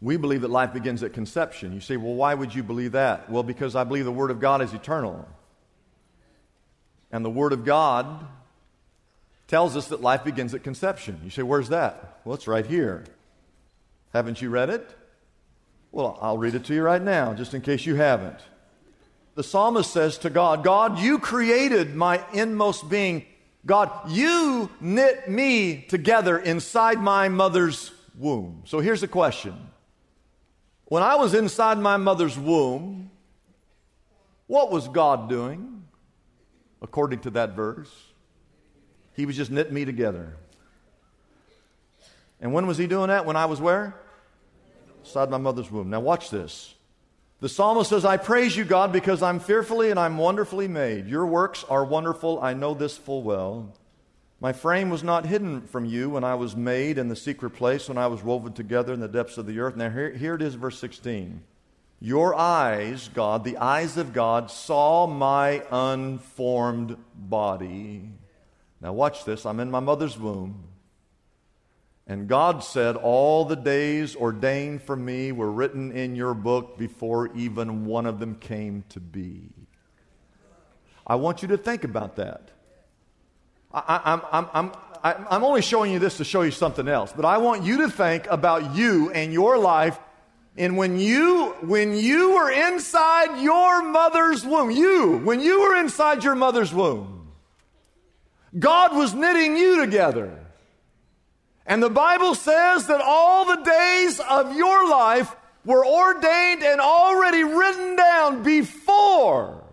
We 0.02 0.18
believe 0.18 0.42
that 0.42 0.50
life 0.50 0.74
begins 0.74 1.04
at 1.04 1.14
conception. 1.14 1.74
You 1.74 1.80
say, 1.80 1.98
well, 1.98 2.14
why 2.14 2.34
would 2.34 2.54
you 2.54 2.64
believe 2.64 2.94
that? 2.94 3.30
Well, 3.30 3.44
because 3.44 3.76
I 3.76 3.84
believe 3.84 4.06
the 4.06 4.12
Word 4.12 4.32
of 4.32 4.40
God 4.40 4.62
is 4.62 4.74
eternal. 4.74 5.28
And 7.12 7.24
the 7.24 7.30
Word 7.30 7.54
of 7.54 7.66
God 7.66 8.28
tells 9.48 9.78
us 9.78 9.88
that 9.88 10.02
life 10.02 10.24
begins 10.24 10.54
at 10.54 10.64
conception. 10.64 11.20
You 11.24 11.30
say, 11.30 11.42
Where's 11.42 11.70
that? 11.70 12.20
Well, 12.24 12.36
it's 12.36 12.48
right 12.48 12.66
here. 12.66 13.06
Haven't 14.14 14.42
you 14.42 14.50
read 14.50 14.70
it? 14.70 14.90
Well, 15.92 16.18
I'll 16.22 16.38
read 16.38 16.56
it 16.56 16.66
to 16.66 16.74
you 16.74 16.84
right 16.84 17.02
now, 17.02 17.34
just 17.34 17.54
in 17.54 17.62
case 17.62 17.86
you 17.86 17.96
haven't. 17.96 18.40
The 19.38 19.44
psalmist 19.44 19.94
says 19.94 20.18
to 20.20 20.32
God, 20.32 20.64
God, 20.64 20.98
you 20.98 21.20
created 21.20 21.96
my 21.96 22.26
inmost 22.34 22.90
being. 22.90 23.24
God, 23.68 23.92
you 24.10 24.68
knit 24.82 25.30
me 25.30 25.86
together 25.88 26.40
inside 26.40 27.00
my 27.00 27.30
mother's 27.30 27.92
womb. 28.18 28.64
So 28.66 28.80
here's 28.80 29.02
the 29.02 29.08
question 29.08 29.56
When 30.86 31.04
I 31.04 31.18
was 31.18 31.36
inside 31.36 31.78
my 31.78 31.98
mother's 31.98 32.36
womb, 32.36 33.12
what 34.48 34.72
was 34.72 34.88
God 34.88 35.30
doing? 35.30 35.84
according 36.82 37.20
to 37.20 37.30
that 37.32 37.56
verse. 37.56 37.92
He 39.14 39.26
was 39.26 39.36
just 39.36 39.52
knitting 39.52 39.74
me 39.74 39.86
together. 39.86 40.36
And 42.40 42.54
when 42.54 42.68
was 42.68 42.78
he 42.78 42.88
doing 42.88 43.08
that? 43.10 43.26
When 43.26 43.36
I 43.36 43.46
was 43.46 43.60
where? 43.60 43.96
Inside 45.00 45.30
my 45.30 45.38
mother's 45.38 45.72
womb. 45.72 45.90
Now, 45.90 46.00
watch 46.00 46.30
this. 46.30 46.76
The 47.40 47.50
psalmist 47.50 47.92
says, 47.92 48.04
I 48.04 48.18
praise 48.18 48.58
you, 48.58 48.66
God, 48.66 48.92
because 48.92 49.22
I'm 49.22 49.40
fearfully 49.40 49.92
and 49.92 50.00
I'm 50.00 50.18
wonderfully 50.18 50.68
made. 50.68 51.08
Your 51.08 51.26
works 51.26 51.64
are 51.70 51.86
wonderful. 51.86 52.42
I 52.42 52.54
know 52.54 52.74
this 52.74 52.98
full 52.98 53.22
well. 53.22 53.74
My 54.40 54.54
frame 54.54 54.90
was 54.90 55.04
not 55.04 55.26
hidden 55.26 55.62
from 55.62 55.86
you 55.86 56.10
when 56.10 56.24
I 56.24 56.34
was 56.36 56.56
made 56.56 56.98
in 56.98 57.10
the 57.10 57.16
secret 57.16 57.52
place, 57.52 57.88
when 57.90 57.98
I 57.98 58.08
was 58.08 58.24
woven 58.24 58.54
together 58.54 58.92
in 58.92 59.00
the 59.00 59.08
depths 59.08 59.38
of 59.38 59.46
the 59.46 59.60
earth. 59.60 59.76
Now, 59.76 59.90
here, 59.90 60.12
here 60.12 60.34
it 60.34 60.42
is, 60.42 60.56
verse 60.56 60.80
16. 60.80 61.44
Your 62.00 62.36
eyes, 62.36 63.10
God, 63.14 63.44
the 63.44 63.58
eyes 63.58 63.98
of 63.98 64.14
God, 64.14 64.50
saw 64.50 65.08
my 65.08 65.64
unformed 65.72 66.98
body. 67.16 68.10
Now, 68.82 68.94
watch 68.94 69.26
this. 69.26 69.46
I'm 69.46 69.60
in 69.60 69.72
my 69.72 69.80
mother's 69.80 70.18
womb. 70.18 70.64
And 72.08 72.28
God 72.28 72.64
said, 72.64 72.96
All 72.96 73.46
the 73.46 73.56
days 73.56 74.16
ordained 74.16 74.82
for 74.82 74.96
me 74.96 75.32
were 75.32 75.52
written 75.52 75.92
in 75.92 76.16
your 76.16 76.34
book 76.34 76.78
before 76.78 77.30
even 77.36 77.86
one 77.86 78.06
of 78.06 78.20
them 78.20 78.36
came 78.36 78.84
to 78.90 79.00
be. 79.00 79.50
I 81.06 81.16
want 81.16 81.42
you 81.42 81.50
to 81.50 81.58
think 81.58 81.84
about 81.84 82.16
that. 82.16 82.52
I, 83.74 84.02
am 84.06 84.22
I'm, 84.32 84.48
I'm, 84.54 84.72
I'm, 85.04 85.28
I'm 85.30 85.44
only 85.44 85.62
showing 85.62 85.92
you 85.92 86.00
this 86.00 86.18
to 86.18 86.24
show 86.24 86.42
you 86.42 86.52
something 86.52 86.88
else, 86.88 87.14
but 87.14 87.26
I 87.26 87.38
want 87.38 87.64
you 87.64 87.80
to 87.80 87.90
think 87.90 88.28
about 88.28 88.76
you 88.76 89.12
and 89.12 89.34
your 89.34 89.58
life 89.58 90.00
and 90.58 90.76
when 90.76 91.00
you, 91.00 91.56
when 91.62 91.96
you 91.96 92.34
were 92.34 92.50
inside 92.50 93.42
your 93.42 93.84
mother's 93.84 94.44
womb, 94.44 94.72
you, 94.72 95.18
when 95.18 95.40
you 95.40 95.62
were 95.62 95.76
inside 95.76 96.24
your 96.24 96.34
mother's 96.34 96.74
womb, 96.74 97.32
God 98.58 98.96
was 98.96 99.14
knitting 99.14 99.56
you 99.56 99.86
together. 99.86 100.47
And 101.68 101.84
the 101.84 101.90
Bible 101.90 102.34
says 102.34 102.88
that 102.88 103.02
all 103.02 103.46
the 103.46 103.62
days 103.62 104.22
of 104.22 104.56
your 104.56 104.90
life 104.90 105.36
were 105.66 105.86
ordained 105.86 106.64
and 106.64 106.80
already 106.80 107.44
written 107.44 107.98
down 107.98 108.42
before 108.42 109.66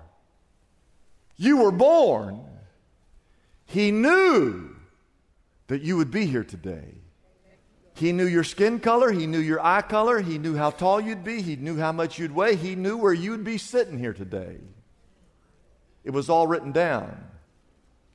you 1.37 1.59
were 1.59 1.71
born. 1.71 2.41
He 3.67 3.93
knew 3.93 4.75
that 5.69 5.83
you 5.83 5.97
would 5.97 6.11
be 6.11 6.27
here 6.27 6.43
today. 6.43 6.97
He 7.95 8.11
knew 8.11 8.27
your 8.27 8.43
skin 8.43 8.81
color. 8.81 9.13
He 9.13 9.29
knew 9.29 9.39
your 9.39 9.65
eye 9.65 9.83
color. 9.83 10.21
He 10.21 10.37
knew 10.37 10.57
how 10.57 10.71
tall 10.71 11.01
you'd 11.01 11.23
be. 11.23 11.43
He 11.43 11.55
knew 11.55 11.79
how 11.79 11.93
much 11.93 12.19
you'd 12.19 12.35
weigh. 12.35 12.57
He 12.57 12.75
knew 12.75 12.97
where 12.97 13.13
you'd 13.13 13.45
be 13.45 13.57
sitting 13.57 14.01
here 14.01 14.13
today. 14.13 14.57
It 16.03 16.11
was 16.11 16.29
all 16.29 16.49
written 16.49 16.73
down. 16.73 17.25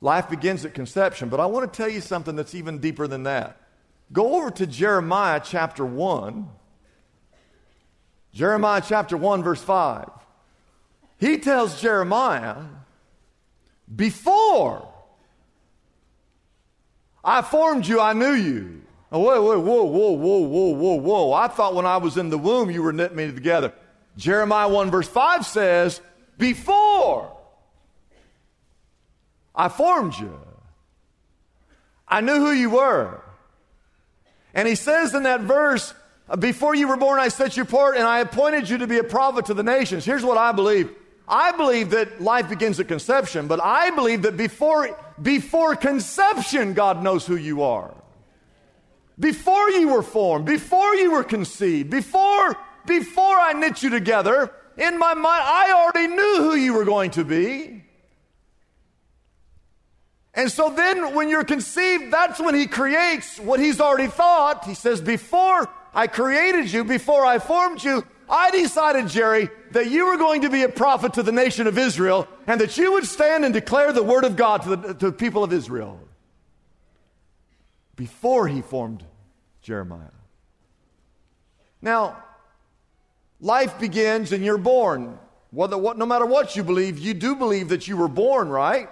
Life 0.01 0.29
begins 0.29 0.65
at 0.65 0.73
conception. 0.73 1.29
But 1.29 1.39
I 1.39 1.45
want 1.45 1.71
to 1.71 1.77
tell 1.77 1.89
you 1.89 2.01
something 2.01 2.35
that's 2.35 2.55
even 2.55 2.79
deeper 2.79 3.07
than 3.07 3.23
that. 3.23 3.57
Go 4.11 4.37
over 4.37 4.51
to 4.51 4.65
Jeremiah 4.65 5.41
chapter 5.43 5.85
1. 5.85 6.49
Jeremiah 8.33 8.81
chapter 8.85 9.17
1, 9.17 9.43
verse 9.43 9.61
5. 9.61 10.09
He 11.19 11.37
tells 11.37 11.81
Jeremiah, 11.81 12.63
Before 13.93 14.87
I 17.23 17.41
formed 17.41 17.85
you, 17.85 17.99
I 17.99 18.13
knew 18.13 18.33
you. 18.33 18.81
Oh, 19.11 19.19
wait, 19.19 19.39
wait, 19.39 19.63
whoa, 19.63 19.83
whoa, 19.83 20.11
whoa, 20.11 20.39
whoa, 20.39 20.73
whoa, 20.73 20.95
whoa. 20.95 21.33
I 21.33 21.47
thought 21.47 21.75
when 21.75 21.85
I 21.85 21.97
was 21.97 22.17
in 22.17 22.29
the 22.29 22.37
womb 22.37 22.69
you 22.69 22.83
were 22.83 22.93
knit 22.93 23.15
me 23.15 23.31
together. 23.31 23.73
Jeremiah 24.17 24.69
1, 24.69 24.91
verse 24.91 25.07
5 25.07 25.45
says, 25.45 26.01
Before 26.37 27.35
I 29.53 29.69
formed 29.69 30.17
you, 30.17 30.39
I 32.07 32.21
knew 32.21 32.37
who 32.37 32.51
you 32.51 32.69
were. 32.69 33.23
And 34.53 34.67
he 34.67 34.75
says 34.75 35.13
in 35.13 35.23
that 35.23 35.41
verse, 35.41 35.93
Before 36.39 36.75
you 36.75 36.87
were 36.87 36.97
born, 36.97 37.19
I 37.19 37.27
set 37.27 37.57
you 37.57 37.63
apart, 37.63 37.95
and 37.95 38.05
I 38.05 38.19
appointed 38.19 38.69
you 38.69 38.79
to 38.79 38.87
be 38.87 38.97
a 38.97 39.03
prophet 39.03 39.45
to 39.47 39.53
the 39.53 39.63
nations. 39.63 40.05
Here's 40.05 40.23
what 40.23 40.37
I 40.37 40.51
believe 40.51 40.91
I 41.27 41.51
believe 41.51 41.91
that 41.91 42.19
life 42.21 42.49
begins 42.49 42.79
at 42.79 42.87
conception, 42.87 43.47
but 43.47 43.61
I 43.61 43.91
believe 43.91 44.23
that 44.23 44.35
before, 44.35 44.97
before 45.21 45.75
conception, 45.75 46.73
God 46.73 47.03
knows 47.03 47.27
who 47.27 47.35
you 47.35 47.61
are. 47.61 47.93
Before 49.19 49.69
you 49.69 49.89
were 49.89 50.01
formed, 50.01 50.45
before 50.45 50.95
you 50.95 51.11
were 51.11 51.23
conceived, 51.23 51.91
before, 51.91 52.57
before 52.87 53.37
I 53.37 53.53
knit 53.53 53.83
you 53.83 53.89
together, 53.91 54.51
in 54.77 54.97
my 54.97 55.13
mind, 55.13 55.43
I 55.45 55.71
already 55.73 56.13
knew 56.13 56.37
who 56.37 56.55
you 56.55 56.73
were 56.73 56.85
going 56.85 57.11
to 57.11 57.25
be. 57.25 57.78
And 60.39 60.49
so 60.49 60.69
then, 60.69 61.15
when 61.15 61.27
you're 61.27 61.43
conceived, 61.43 62.13
that's 62.13 62.39
when 62.39 62.55
He 62.55 62.65
creates 62.65 63.37
what 63.39 63.59
He's 63.59 63.81
already 63.81 64.07
thought. 64.07 64.63
He 64.63 64.73
says, 64.73 65.01
Before 65.01 65.69
I 65.93 66.07
created 66.07 66.71
you, 66.71 66.85
before 66.85 67.25
I 67.25 67.39
formed 67.39 67.83
you, 67.83 68.05
I 68.29 68.49
decided, 68.49 69.09
Jerry, 69.09 69.49
that 69.71 69.91
you 69.91 70.05
were 70.05 70.15
going 70.15 70.43
to 70.43 70.49
be 70.49 70.63
a 70.63 70.69
prophet 70.69 71.15
to 71.15 71.23
the 71.23 71.33
nation 71.33 71.67
of 71.67 71.77
Israel 71.77 72.25
and 72.47 72.61
that 72.61 72.77
you 72.77 72.93
would 72.93 73.03
stand 73.03 73.43
and 73.43 73.53
declare 73.53 73.91
the 73.91 74.01
word 74.01 74.23
of 74.23 74.37
God 74.37 74.61
to 74.61 74.77
the, 74.77 74.93
to 74.93 75.05
the 75.07 75.11
people 75.11 75.43
of 75.43 75.51
Israel 75.51 75.99
before 77.97 78.47
he 78.47 78.61
formed 78.61 79.03
Jeremiah. 79.61 80.07
Now, 81.81 82.23
life 83.41 83.77
begins 83.77 84.31
and 84.31 84.45
you're 84.45 84.57
born. 84.57 85.19
Whether, 85.51 85.77
what, 85.77 85.97
no 85.97 86.05
matter 86.05 86.25
what 86.25 86.55
you 86.55 86.63
believe, 86.63 86.97
you 86.97 87.13
do 87.13 87.35
believe 87.35 87.67
that 87.69 87.89
you 87.89 87.97
were 87.97 88.07
born, 88.07 88.47
right? 88.47 88.87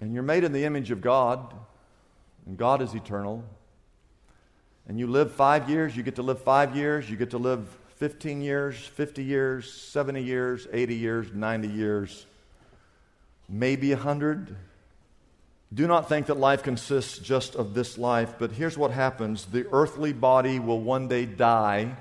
And 0.00 0.12
you're 0.12 0.22
made 0.22 0.44
in 0.44 0.52
the 0.52 0.64
image 0.64 0.90
of 0.90 1.00
God 1.00 1.54
and 2.46 2.56
God 2.56 2.80
is 2.80 2.94
eternal. 2.94 3.44
And 4.88 4.98
you 4.98 5.06
live 5.08 5.32
five 5.32 5.68
years, 5.68 5.96
you 5.96 6.02
get 6.02 6.16
to 6.16 6.22
live 6.22 6.40
five 6.40 6.76
years, 6.76 7.10
you 7.10 7.16
get 7.16 7.30
to 7.30 7.38
live 7.38 7.66
15 7.96 8.40
years, 8.40 8.76
50 8.76 9.24
years, 9.24 9.70
70 9.72 10.22
years, 10.22 10.68
80 10.72 10.94
years, 10.94 11.32
90 11.32 11.68
years, 11.68 12.26
maybe 13.48 13.90
100. 13.90 14.54
Do 15.74 15.86
not 15.88 16.08
think 16.08 16.26
that 16.26 16.36
life 16.36 16.62
consists 16.62 17.18
just 17.18 17.56
of 17.56 17.74
this 17.74 17.98
life, 17.98 18.34
but 18.38 18.52
here's 18.52 18.78
what 18.78 18.92
happens 18.92 19.46
the 19.46 19.66
earthly 19.72 20.12
body 20.12 20.60
will 20.60 20.80
one 20.80 21.08
day 21.08 21.24
die, 21.24 21.96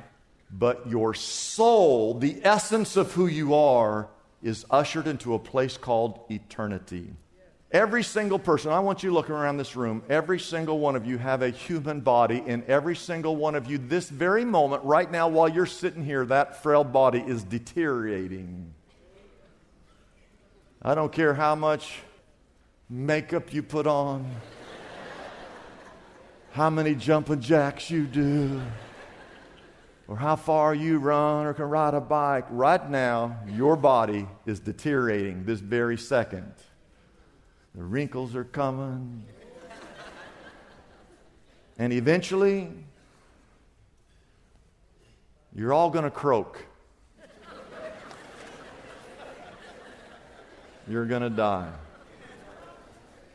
but 0.51 0.87
your 0.87 1.15
soul, 1.15 2.13
the 2.13 2.39
essence 2.43 2.97
of 2.97 3.13
who 3.13 3.25
you 3.25 3.55
are, 3.55 4.07
is 4.43 4.65
ushered 4.69 5.07
into 5.07 5.33
a 5.33 5.39
place 5.39 5.77
called 5.77 6.19
eternity. 6.29 7.09
Every 7.75 8.03
single 8.03 8.39
person, 8.39 8.71
I 8.71 8.79
want 8.79 9.03
you 9.03 9.11
looking 9.11 9.35
around 9.35 9.57
this 9.57 9.75
room, 9.75 10.01
every 10.07 10.39
single 10.39 10.79
one 10.79 10.95
of 10.95 11.05
you 11.05 11.17
have 11.17 11.41
a 11.41 11.49
human 11.49 11.99
body, 11.99 12.41
and 12.47 12.63
every 12.69 12.95
single 12.95 13.35
one 13.35 13.53
of 13.53 13.69
you, 13.69 13.77
this 13.77 14.07
very 14.07 14.45
moment, 14.45 14.85
right 14.85 15.11
now, 15.11 15.27
while 15.27 15.49
you're 15.49 15.65
sitting 15.65 16.01
here, 16.01 16.25
that 16.27 16.63
frail 16.63 16.85
body 16.85 17.19
is 17.19 17.43
deteriorating. 17.43 18.73
I 20.81 20.95
don't 20.95 21.11
care 21.11 21.33
how 21.33 21.53
much 21.55 21.99
makeup 22.89 23.53
you 23.53 23.61
put 23.61 23.87
on, 23.87 24.33
how 26.53 26.69
many 26.69 26.95
jumping 26.95 27.41
jacks 27.41 27.91
you 27.91 28.05
do, 28.05 28.61
or 30.07 30.15
how 30.15 30.37
far 30.37 30.73
you 30.73 30.99
run 30.99 31.45
or 31.45 31.53
can 31.53 31.65
ride 31.65 31.93
a 31.93 31.99
bike. 31.99 32.45
Right 32.51 32.89
now, 32.89 33.35
your 33.49 33.75
body 33.75 34.29
is 34.45 34.61
deteriorating 34.61 35.43
this 35.43 35.59
very 35.59 35.97
second. 35.97 36.53
The 37.75 37.83
wrinkles 37.83 38.35
are 38.35 38.45
coming. 38.45 39.25
And 41.77 41.91
eventually, 41.91 42.69
you're 45.53 45.73
all 45.73 45.89
going 45.89 46.05
to 46.05 46.11
croak. 46.11 46.65
You're 50.87 51.05
going 51.05 51.23
to 51.23 51.29
die. 51.29 51.69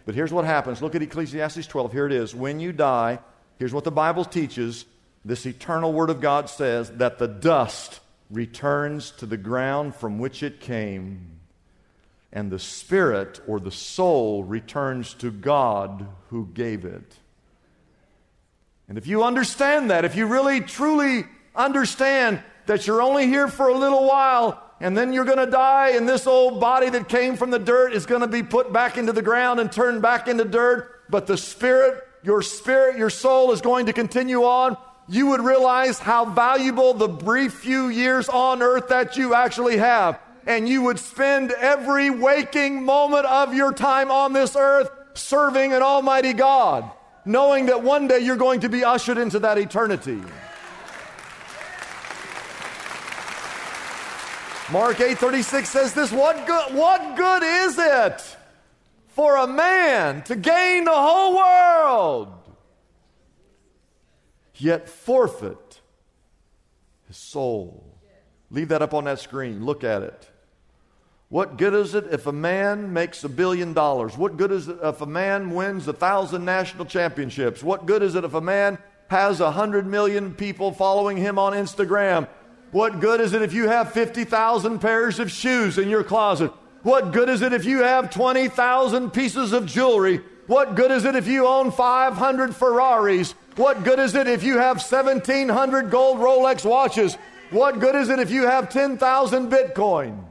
But 0.06 0.14
here's 0.14 0.32
what 0.32 0.46
happens. 0.46 0.80
Look 0.80 0.94
at 0.94 1.02
Ecclesiastes 1.02 1.66
12. 1.66 1.92
Here 1.92 2.06
it 2.06 2.12
is. 2.12 2.34
When 2.34 2.60
you 2.60 2.72
die, 2.72 3.18
here's 3.58 3.74
what 3.74 3.84
the 3.84 3.90
Bible 3.90 4.24
teaches. 4.24 4.86
This 5.22 5.44
eternal 5.44 5.92
Word 5.92 6.08
of 6.08 6.22
God 6.22 6.48
says 6.48 6.90
that 6.92 7.18
the 7.18 7.28
dust 7.28 8.00
returns 8.30 9.10
to 9.12 9.26
the 9.26 9.36
ground 9.36 9.94
from 9.94 10.18
which 10.18 10.42
it 10.42 10.60
came 10.60 11.39
and 12.32 12.50
the 12.50 12.58
spirit 12.58 13.40
or 13.46 13.58
the 13.58 13.72
soul 13.72 14.44
returns 14.44 15.14
to 15.14 15.30
God 15.30 16.06
who 16.28 16.46
gave 16.46 16.84
it. 16.84 17.16
And 18.88 18.98
if 18.98 19.06
you 19.06 19.22
understand 19.22 19.90
that, 19.90 20.04
if 20.04 20.16
you 20.16 20.26
really 20.26 20.60
truly 20.60 21.24
understand 21.54 22.42
that 22.66 22.86
you're 22.86 23.02
only 23.02 23.26
here 23.26 23.48
for 23.48 23.68
a 23.68 23.76
little 23.76 24.06
while 24.06 24.62
and 24.80 24.96
then 24.96 25.12
you're 25.12 25.24
going 25.24 25.38
to 25.38 25.50
die, 25.50 25.90
and 25.90 26.08
this 26.08 26.26
old 26.26 26.60
body 26.60 26.88
that 26.88 27.08
came 27.08 27.36
from 27.36 27.50
the 27.50 27.58
dirt 27.58 27.92
is 27.92 28.06
going 28.06 28.22
to 28.22 28.26
be 28.26 28.42
put 28.42 28.72
back 28.72 28.96
into 28.96 29.12
the 29.12 29.22
ground 29.22 29.60
and 29.60 29.70
turned 29.70 30.00
back 30.00 30.26
into 30.26 30.44
dirt, 30.44 31.02
but 31.10 31.26
the 31.26 31.36
spirit, 31.36 32.02
your 32.22 32.40
spirit, 32.40 32.96
your 32.96 33.10
soul 33.10 33.52
is 33.52 33.60
going 33.60 33.86
to 33.86 33.92
continue 33.92 34.42
on, 34.44 34.76
you 35.06 35.26
would 35.26 35.42
realize 35.42 35.98
how 35.98 36.24
valuable 36.24 36.94
the 36.94 37.08
brief 37.08 37.52
few 37.54 37.88
years 37.88 38.28
on 38.28 38.62
earth 38.62 38.88
that 38.88 39.16
you 39.16 39.34
actually 39.34 39.76
have 39.76 40.18
and 40.46 40.68
you 40.68 40.82
would 40.82 40.98
spend 40.98 41.52
every 41.52 42.10
waking 42.10 42.84
moment 42.84 43.26
of 43.26 43.54
your 43.54 43.72
time 43.72 44.10
on 44.10 44.32
this 44.32 44.56
earth 44.56 44.90
serving 45.14 45.72
an 45.72 45.82
almighty 45.82 46.32
God, 46.32 46.90
knowing 47.24 47.66
that 47.66 47.82
one 47.82 48.08
day 48.08 48.20
you're 48.20 48.36
going 48.36 48.60
to 48.60 48.68
be 48.68 48.84
ushered 48.84 49.18
into 49.18 49.38
that 49.40 49.58
eternity. 49.58 50.20
Mark 54.70 54.98
8:36 54.98 55.66
says 55.66 55.94
this, 55.94 56.12
what 56.12 56.46
good, 56.46 56.74
what 56.74 57.16
good 57.16 57.42
is 57.42 57.76
it 57.76 58.36
for 59.08 59.36
a 59.36 59.46
man 59.46 60.22
to 60.22 60.36
gain 60.36 60.84
the 60.84 60.94
whole 60.94 61.36
world 61.36 62.32
yet 64.54 64.88
forfeit 64.88 65.80
his 67.08 67.16
soul? 67.16 67.98
Leave 68.50 68.68
that 68.68 68.80
up 68.80 68.94
on 68.94 69.04
that 69.04 69.18
screen. 69.18 69.64
Look 69.64 69.82
at 69.82 70.02
it. 70.02 70.29
What 71.30 71.58
good 71.58 71.74
is 71.74 71.94
it 71.94 72.06
if 72.10 72.26
a 72.26 72.32
man 72.32 72.92
makes 72.92 73.22
a 73.22 73.28
billion 73.28 73.72
dollars? 73.72 74.18
What 74.18 74.36
good 74.36 74.50
is 74.50 74.66
it 74.66 74.78
if 74.82 75.00
a 75.00 75.06
man 75.06 75.50
wins 75.50 75.86
a 75.86 75.92
thousand 75.92 76.44
national 76.44 76.86
championships? 76.86 77.62
What 77.62 77.86
good 77.86 78.02
is 78.02 78.16
it 78.16 78.24
if 78.24 78.34
a 78.34 78.40
man 78.40 78.78
has 79.10 79.38
a 79.38 79.52
hundred 79.52 79.86
million 79.86 80.34
people 80.34 80.72
following 80.72 81.16
him 81.16 81.38
on 81.38 81.52
Instagram? 81.52 82.26
What 82.72 82.98
good 82.98 83.20
is 83.20 83.32
it 83.32 83.42
if 83.42 83.52
you 83.52 83.68
have 83.68 83.92
50,000 83.92 84.80
pairs 84.80 85.20
of 85.20 85.30
shoes 85.30 85.78
in 85.78 85.88
your 85.88 86.02
closet? 86.02 86.50
What 86.82 87.12
good 87.12 87.28
is 87.28 87.42
it 87.42 87.52
if 87.52 87.64
you 87.64 87.84
have 87.84 88.10
20,000 88.10 89.10
pieces 89.12 89.52
of 89.52 89.66
jewelry? 89.66 90.22
What 90.48 90.74
good 90.74 90.90
is 90.90 91.04
it 91.04 91.14
if 91.14 91.28
you 91.28 91.46
own 91.46 91.70
500 91.70 92.56
Ferraris? 92.56 93.36
What 93.54 93.84
good 93.84 94.00
is 94.00 94.16
it 94.16 94.26
if 94.26 94.42
you 94.42 94.58
have 94.58 94.78
1,700 94.78 95.92
gold 95.92 96.18
Rolex 96.18 96.64
watches? 96.64 97.16
What 97.50 97.78
good 97.78 97.94
is 97.94 98.08
it 98.08 98.18
if 98.18 98.32
you 98.32 98.48
have 98.48 98.68
10,000 98.68 99.48
Bitcoin? 99.48 100.24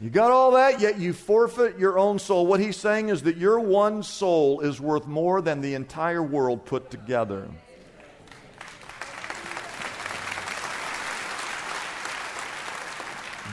You 0.00 0.08
got 0.08 0.30
all 0.30 0.52
that, 0.52 0.80
yet 0.80 0.98
you 0.98 1.12
forfeit 1.12 1.78
your 1.78 1.98
own 1.98 2.18
soul. 2.18 2.46
What 2.46 2.58
he's 2.58 2.78
saying 2.78 3.10
is 3.10 3.22
that 3.24 3.36
your 3.36 3.60
one 3.60 4.02
soul 4.02 4.60
is 4.60 4.80
worth 4.80 5.06
more 5.06 5.42
than 5.42 5.60
the 5.60 5.74
entire 5.74 6.22
world 6.22 6.64
put 6.64 6.90
together. 6.90 7.46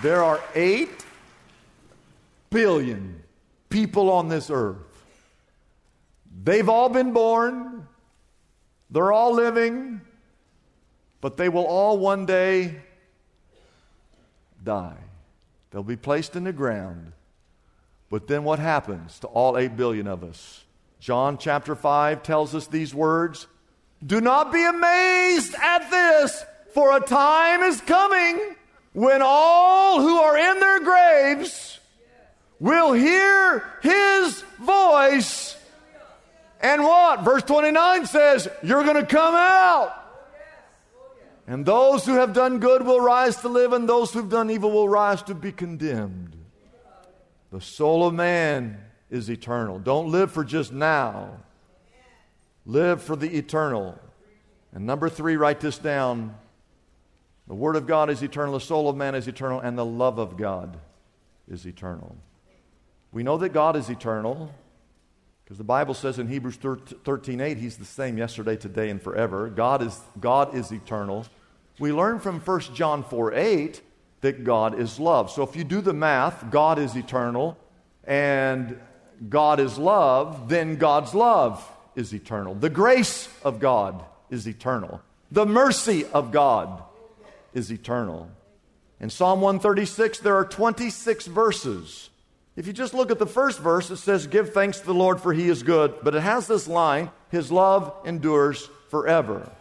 There 0.02 0.24
are 0.24 0.42
8 0.56 0.90
billion 2.50 3.24
people 3.68 4.10
on 4.10 4.30
this 4.30 4.50
earth. 4.50 4.78
They've 6.44 6.70
all 6.70 6.88
been 6.88 7.12
born, 7.12 7.88
they're 8.90 9.12
all 9.12 9.34
living, 9.34 10.00
but 11.20 11.36
they 11.36 11.50
will 11.50 11.66
all 11.66 11.98
one 11.98 12.26
day 12.26 12.76
die. 14.64 15.07
They'll 15.78 15.84
be 15.84 15.96
placed 15.96 16.36
in 16.36 16.44
the 16.44 16.52
ground. 16.52 17.12
But 18.10 18.26
then 18.26 18.44
what 18.44 18.58
happens 18.58 19.20
to 19.20 19.28
all 19.28 19.60
8 19.60 19.78
billion 19.78 20.08
of 20.08 20.24
us? 20.24 20.64
John 21.00 21.38
chapter 21.38 21.76
5 21.76 22.24
tells 22.24 22.56
us 22.56 22.66
these 22.66 22.96
words 22.96 23.46
Do 24.04 24.20
not 24.20 24.52
be 24.52 24.66
amazed 24.66 25.54
at 25.54 25.88
this, 25.92 26.44
for 26.74 26.98
a 26.98 27.00
time 27.00 27.62
is 27.62 27.80
coming 27.82 28.56
when 28.94 29.22
all 29.24 30.02
who 30.02 30.18
are 30.18 30.36
in 30.36 30.60
their 30.60 30.80
graves 30.80 31.80
will 32.60 32.94
hear 32.94 33.64
his 33.84 34.42
voice. 34.60 35.56
And 36.60 36.82
what? 36.82 37.22
Verse 37.22 37.44
29 37.44 38.08
says, 38.08 38.48
You're 38.64 38.84
going 38.84 38.96
to 38.96 39.06
come 39.06 39.36
out. 39.36 39.97
And 41.48 41.66
those 41.66 42.06
who 42.06 42.16
have 42.16 42.34
done 42.34 42.60
good 42.60 42.86
will 42.86 43.00
rise 43.00 43.38
to 43.38 43.48
live, 43.48 43.72
and 43.72 43.88
those 43.88 44.12
who've 44.12 44.30
done 44.30 44.52
evil 44.52 44.70
will 44.70 44.90
rise 44.90 45.24
to 45.24 45.34
be 45.34 45.54
condemned. 45.54 46.36
The 47.52 47.62
soul 47.62 48.06
of 48.06 48.14
man 48.14 48.78
is 49.10 49.30
eternal. 49.30 49.80
Don't 49.80 50.12
live 50.12 50.30
for 50.30 50.44
just 50.44 50.74
now, 50.74 51.38
live 52.66 53.02
for 53.02 53.16
the 53.16 53.38
eternal. 53.38 53.98
And 54.74 54.86
number 54.86 55.08
three, 55.08 55.38
write 55.38 55.62
this 55.62 55.78
down. 55.78 56.36
The 57.48 57.56
Word 57.56 57.78
of 57.78 57.88
God 57.88 58.10
is 58.10 58.22
eternal, 58.22 58.56
the 58.56 58.60
soul 58.60 58.90
of 58.90 58.98
man 58.98 59.16
is 59.16 59.30
eternal, 59.30 59.62
and 59.62 59.78
the 59.78 59.86
love 59.86 60.20
of 60.20 60.36
God 60.36 60.78
is 61.50 61.66
eternal. 61.66 62.18
We 63.14 63.24
know 63.24 63.38
that 63.38 63.50
God 63.50 63.78
is 63.78 63.90
eternal 63.90 64.54
because 65.46 65.58
the 65.58 65.64
Bible 65.64 65.94
says 65.94 66.20
in 66.20 66.28
Hebrews 66.28 66.58
13 66.58 67.40
8, 67.40 67.58
He's 67.58 67.78
the 67.78 67.86
same 67.86 68.18
yesterday, 68.18 68.58
today, 68.58 68.90
and 68.90 69.02
forever. 69.02 69.48
God 69.48 69.82
is, 69.82 69.98
God 70.20 70.54
is 70.54 70.74
eternal. 70.74 71.26
We 71.80 71.92
learn 71.92 72.20
from 72.20 72.40
1 72.40 72.60
John 72.74 73.04
4 73.04 73.34
8 73.34 73.82
that 74.22 74.44
God 74.44 74.80
is 74.80 75.00
love. 75.00 75.30
So 75.30 75.44
if 75.44 75.56
you 75.56 75.64
do 75.64 75.82
the 75.82 75.94
math, 75.94 76.50
God 76.50 76.80
is 76.80 76.96
eternal 76.96 77.58
and 78.04 78.80
God 79.30 79.60
is 79.60 79.78
love, 79.78 80.50
then 80.50 80.78
God's 80.78 81.14
love 81.14 81.70
is 81.96 82.14
eternal. 82.14 82.56
The 82.56 82.70
grace 82.70 83.30
of 83.44 83.60
God 83.60 84.04
is 84.30 84.48
eternal. 84.48 85.02
The 85.32 85.46
mercy 85.46 86.06
of 86.06 86.32
God 86.32 86.84
is 87.54 87.72
eternal. 87.72 88.30
In 89.00 89.10
Psalm 89.10 89.42
136, 89.42 90.20
there 90.20 90.36
are 90.36 90.46
26 90.46 91.28
verses. 91.28 92.10
If 92.56 92.66
you 92.66 92.74
just 92.74 92.96
look 92.96 93.12
at 93.12 93.20
the 93.20 93.28
first 93.28 93.60
verse, 93.60 93.92
it 93.92 93.98
says, 93.98 94.26
Give 94.26 94.52
thanks 94.52 94.80
to 94.80 94.86
the 94.86 94.94
Lord, 94.94 95.22
for 95.22 95.34
he 95.34 95.48
is 95.48 95.62
good. 95.62 95.94
But 96.02 96.16
it 96.16 96.22
has 96.22 96.48
this 96.48 96.68
line, 96.68 97.12
His 97.30 97.52
love 97.52 97.94
endures 98.06 98.68
forever. 98.90 99.52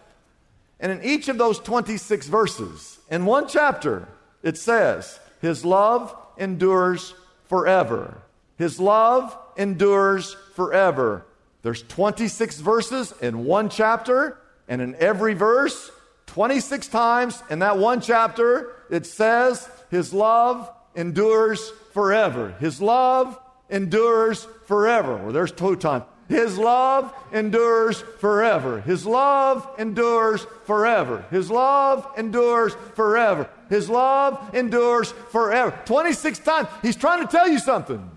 And 0.79 0.93
in 0.93 1.03
each 1.03 1.29
of 1.29 1.39
those 1.39 1.59
26 1.59 2.27
verses, 2.27 2.99
in 3.11 3.25
one 3.25 3.49
chapter, 3.49 4.09
it 4.43 4.59
says, 4.59 5.19
His 5.41 5.65
love 5.65 6.15
endures 6.37 7.15
forever. 7.45 8.23
His 8.57 8.79
love 8.79 9.37
endures 9.57 10.37
forever. 10.55 11.27
There's 11.63 11.83
26 11.83 12.61
verses 12.61 13.13
in 13.21 13.45
one 13.45 13.69
chapter, 13.69 14.39
and 14.69 14.81
in 14.81 14.95
every 14.97 15.35
verse, 15.35 15.91
26 16.27 16.89
times 16.89 17.43
in 17.51 17.61
that 17.61 17.79
one 17.79 18.01
chapter, 18.01 18.73
it 18.91 19.07
says, 19.07 19.69
His 19.91 20.13
love 20.13 20.71
endures 20.95 21.71
forever. 21.93 22.55
His 22.61 22.81
love 22.81 23.39
endures 23.71 24.47
forever. 24.67 25.17
Well, 25.17 25.33
there's 25.33 25.53
two 25.53 25.77
times. 25.77 26.05
His 26.29 26.59
love 26.59 27.15
endures 27.33 28.01
forever. 28.01 28.81
His 28.81 29.07
love 29.07 29.69
endures 29.79 30.45
forever. 30.65 31.25
His 31.31 31.51
love 31.51 32.07
endures 32.17 32.75
forever. 32.95 33.49
His 33.69 33.89
love 33.89 34.55
endures 34.55 35.13
forever. 35.31 35.79
26 35.85 36.39
times. 36.41 36.69
He's 36.83 36.97
trying 36.97 37.25
to 37.25 37.31
tell 37.31 37.49
you 37.49 37.61
something. 37.61 38.11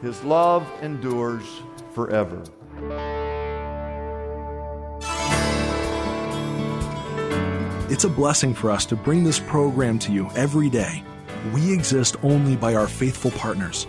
His 0.00 0.22
love 0.22 0.66
endures 0.80 1.44
forever. 1.92 2.42
It's 7.90 8.04
a 8.04 8.08
blessing 8.08 8.54
for 8.54 8.70
us 8.70 8.86
to 8.86 8.96
bring 8.96 9.24
this 9.24 9.40
program 9.40 9.98
to 10.00 10.12
you 10.12 10.30
every 10.36 10.70
day. 10.70 11.02
We 11.52 11.72
exist 11.72 12.16
only 12.22 12.54
by 12.54 12.76
our 12.76 12.86
faithful 12.86 13.32
partners 13.32 13.88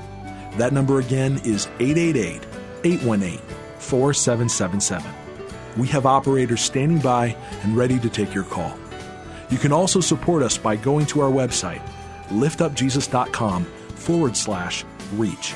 that 0.57 0.73
number 0.73 0.99
again 0.99 1.39
is 1.43 1.67
888 1.79 2.41
818 2.83 3.39
4777. 3.79 5.11
We 5.77 5.87
have 5.87 6.05
operators 6.05 6.61
standing 6.61 6.99
by 6.99 7.35
and 7.63 7.75
ready 7.75 7.99
to 7.99 8.09
take 8.09 8.33
your 8.33 8.43
call. 8.43 8.77
You 9.49 9.57
can 9.57 9.71
also 9.71 9.99
support 9.99 10.43
us 10.43 10.57
by 10.57 10.75
going 10.75 11.05
to 11.07 11.21
our 11.21 11.31
website, 11.31 11.81
liftupjesus.com 12.27 13.65
forward 13.65 14.37
slash 14.37 14.85
reach. 15.13 15.53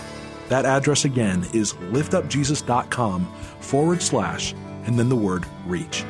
That 0.49 0.65
address 0.65 1.05
again 1.05 1.45
is 1.53 1.73
liftupjesus.com 1.73 3.25
forward 3.59 4.01
slash 4.01 4.53
and 4.85 4.99
then 4.99 5.09
the 5.09 5.15
word 5.15 5.45
reach. 5.65 6.03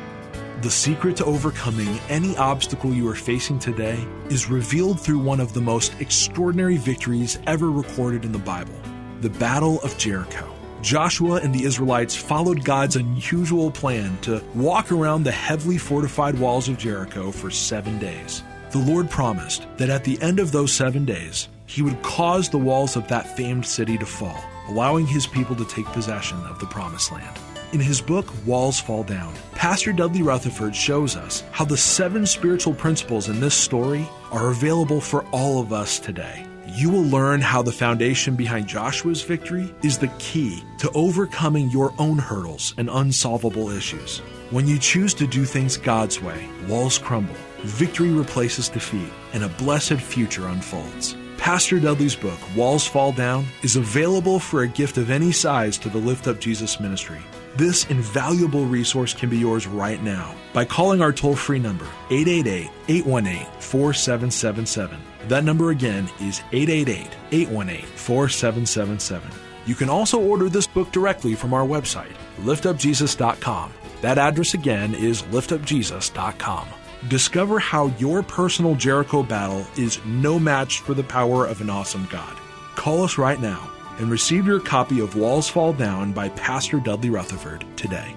The 0.66 0.72
secret 0.72 1.14
to 1.18 1.24
overcoming 1.26 2.00
any 2.08 2.36
obstacle 2.36 2.92
you 2.92 3.08
are 3.08 3.14
facing 3.14 3.60
today 3.60 4.04
is 4.30 4.50
revealed 4.50 4.98
through 4.98 5.20
one 5.20 5.38
of 5.38 5.52
the 5.52 5.60
most 5.60 5.94
extraordinary 6.00 6.76
victories 6.76 7.38
ever 7.46 7.70
recorded 7.70 8.24
in 8.24 8.32
the 8.32 8.40
Bible 8.40 8.74
the 9.20 9.30
Battle 9.30 9.80
of 9.82 9.96
Jericho. 9.96 10.52
Joshua 10.82 11.36
and 11.36 11.54
the 11.54 11.62
Israelites 11.62 12.16
followed 12.16 12.64
God's 12.64 12.96
unusual 12.96 13.70
plan 13.70 14.18
to 14.22 14.42
walk 14.56 14.90
around 14.90 15.22
the 15.22 15.30
heavily 15.30 15.78
fortified 15.78 16.36
walls 16.36 16.68
of 16.68 16.78
Jericho 16.78 17.30
for 17.30 17.48
seven 17.48 18.00
days. 18.00 18.42
The 18.72 18.80
Lord 18.80 19.08
promised 19.08 19.68
that 19.76 19.88
at 19.88 20.02
the 20.02 20.20
end 20.20 20.40
of 20.40 20.50
those 20.50 20.72
seven 20.72 21.04
days, 21.04 21.48
He 21.66 21.82
would 21.82 22.02
cause 22.02 22.48
the 22.48 22.58
walls 22.58 22.96
of 22.96 23.06
that 23.06 23.36
famed 23.36 23.64
city 23.64 23.96
to 23.98 24.06
fall, 24.06 24.42
allowing 24.66 25.06
His 25.06 25.28
people 25.28 25.54
to 25.54 25.64
take 25.64 25.86
possession 25.86 26.38
of 26.46 26.58
the 26.58 26.66
Promised 26.66 27.12
Land. 27.12 27.38
In 27.76 27.82
his 27.82 28.00
book, 28.00 28.32
Walls 28.46 28.80
Fall 28.80 29.02
Down, 29.04 29.34
Pastor 29.52 29.92
Dudley 29.92 30.22
Rutherford 30.22 30.74
shows 30.74 31.14
us 31.14 31.44
how 31.52 31.66
the 31.66 31.76
seven 31.76 32.24
spiritual 32.24 32.72
principles 32.72 33.28
in 33.28 33.38
this 33.38 33.54
story 33.54 34.08
are 34.32 34.48
available 34.48 34.98
for 34.98 35.26
all 35.26 35.60
of 35.60 35.74
us 35.74 35.98
today. 35.98 36.46
You 36.66 36.88
will 36.88 37.02
learn 37.02 37.42
how 37.42 37.60
the 37.60 37.70
foundation 37.70 38.34
behind 38.34 38.66
Joshua's 38.66 39.20
victory 39.20 39.74
is 39.82 39.98
the 39.98 40.10
key 40.18 40.62
to 40.78 40.90
overcoming 40.92 41.68
your 41.68 41.92
own 41.98 42.16
hurdles 42.16 42.72
and 42.78 42.88
unsolvable 42.88 43.68
issues. 43.68 44.20
When 44.48 44.66
you 44.66 44.78
choose 44.78 45.12
to 45.12 45.26
do 45.26 45.44
things 45.44 45.76
God's 45.76 46.22
way, 46.22 46.48
walls 46.68 46.96
crumble, 46.96 47.36
victory 47.64 48.10
replaces 48.10 48.70
defeat, 48.70 49.12
and 49.34 49.44
a 49.44 49.50
blessed 49.50 50.00
future 50.00 50.46
unfolds. 50.46 51.14
Pastor 51.36 51.78
Dudley's 51.78 52.16
book, 52.16 52.38
Walls 52.56 52.86
Fall 52.86 53.12
Down, 53.12 53.44
is 53.62 53.76
available 53.76 54.38
for 54.38 54.62
a 54.62 54.68
gift 54.68 54.96
of 54.96 55.10
any 55.10 55.30
size 55.30 55.76
to 55.76 55.90
the 55.90 55.98
Lift 55.98 56.26
Up 56.26 56.40
Jesus 56.40 56.80
ministry. 56.80 57.20
This 57.56 57.86
invaluable 57.86 58.66
resource 58.66 59.14
can 59.14 59.30
be 59.30 59.38
yours 59.38 59.66
right 59.66 60.02
now 60.02 60.34
by 60.52 60.66
calling 60.66 61.00
our 61.00 61.12
toll 61.12 61.34
free 61.34 61.58
number, 61.58 61.86
888 62.10 62.70
818 62.88 63.46
4777. 63.60 65.00
That 65.28 65.42
number 65.42 65.70
again 65.70 66.04
is 66.20 66.42
888 66.52 67.08
818 67.32 67.86
4777. 67.86 69.30
You 69.64 69.74
can 69.74 69.88
also 69.88 70.20
order 70.20 70.50
this 70.50 70.66
book 70.66 70.92
directly 70.92 71.34
from 71.34 71.54
our 71.54 71.66
website, 71.66 72.12
liftupjesus.com. 72.40 73.72
That 74.02 74.18
address 74.18 74.52
again 74.52 74.94
is 74.94 75.22
liftupjesus.com. 75.22 76.68
Discover 77.08 77.58
how 77.58 77.86
your 77.98 78.22
personal 78.22 78.74
Jericho 78.74 79.22
battle 79.22 79.66
is 79.78 79.98
no 80.04 80.38
match 80.38 80.80
for 80.80 80.92
the 80.92 81.04
power 81.04 81.46
of 81.46 81.62
an 81.62 81.70
awesome 81.70 82.06
God. 82.10 82.36
Call 82.74 83.02
us 83.02 83.16
right 83.16 83.40
now 83.40 83.72
and 83.98 84.10
receive 84.10 84.46
your 84.46 84.60
copy 84.60 85.00
of 85.00 85.16
Walls 85.16 85.48
Fall 85.48 85.72
Down 85.72 86.12
by 86.12 86.28
Pastor 86.30 86.80
Dudley 86.80 87.10
Rutherford 87.10 87.64
today. 87.76 88.14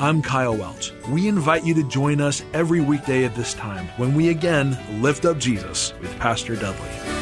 I'm 0.00 0.20
Kyle 0.20 0.56
Welch. 0.56 0.92
We 1.08 1.28
invite 1.28 1.64
you 1.64 1.74
to 1.74 1.82
join 1.84 2.20
us 2.20 2.42
every 2.54 2.80
weekday 2.80 3.24
at 3.24 3.36
this 3.36 3.54
time 3.54 3.86
when 3.96 4.14
we 4.14 4.30
again 4.30 4.76
lift 5.00 5.24
up 5.24 5.38
Jesus 5.38 5.92
with 6.00 6.18
Pastor 6.18 6.56
Dudley. 6.56 7.21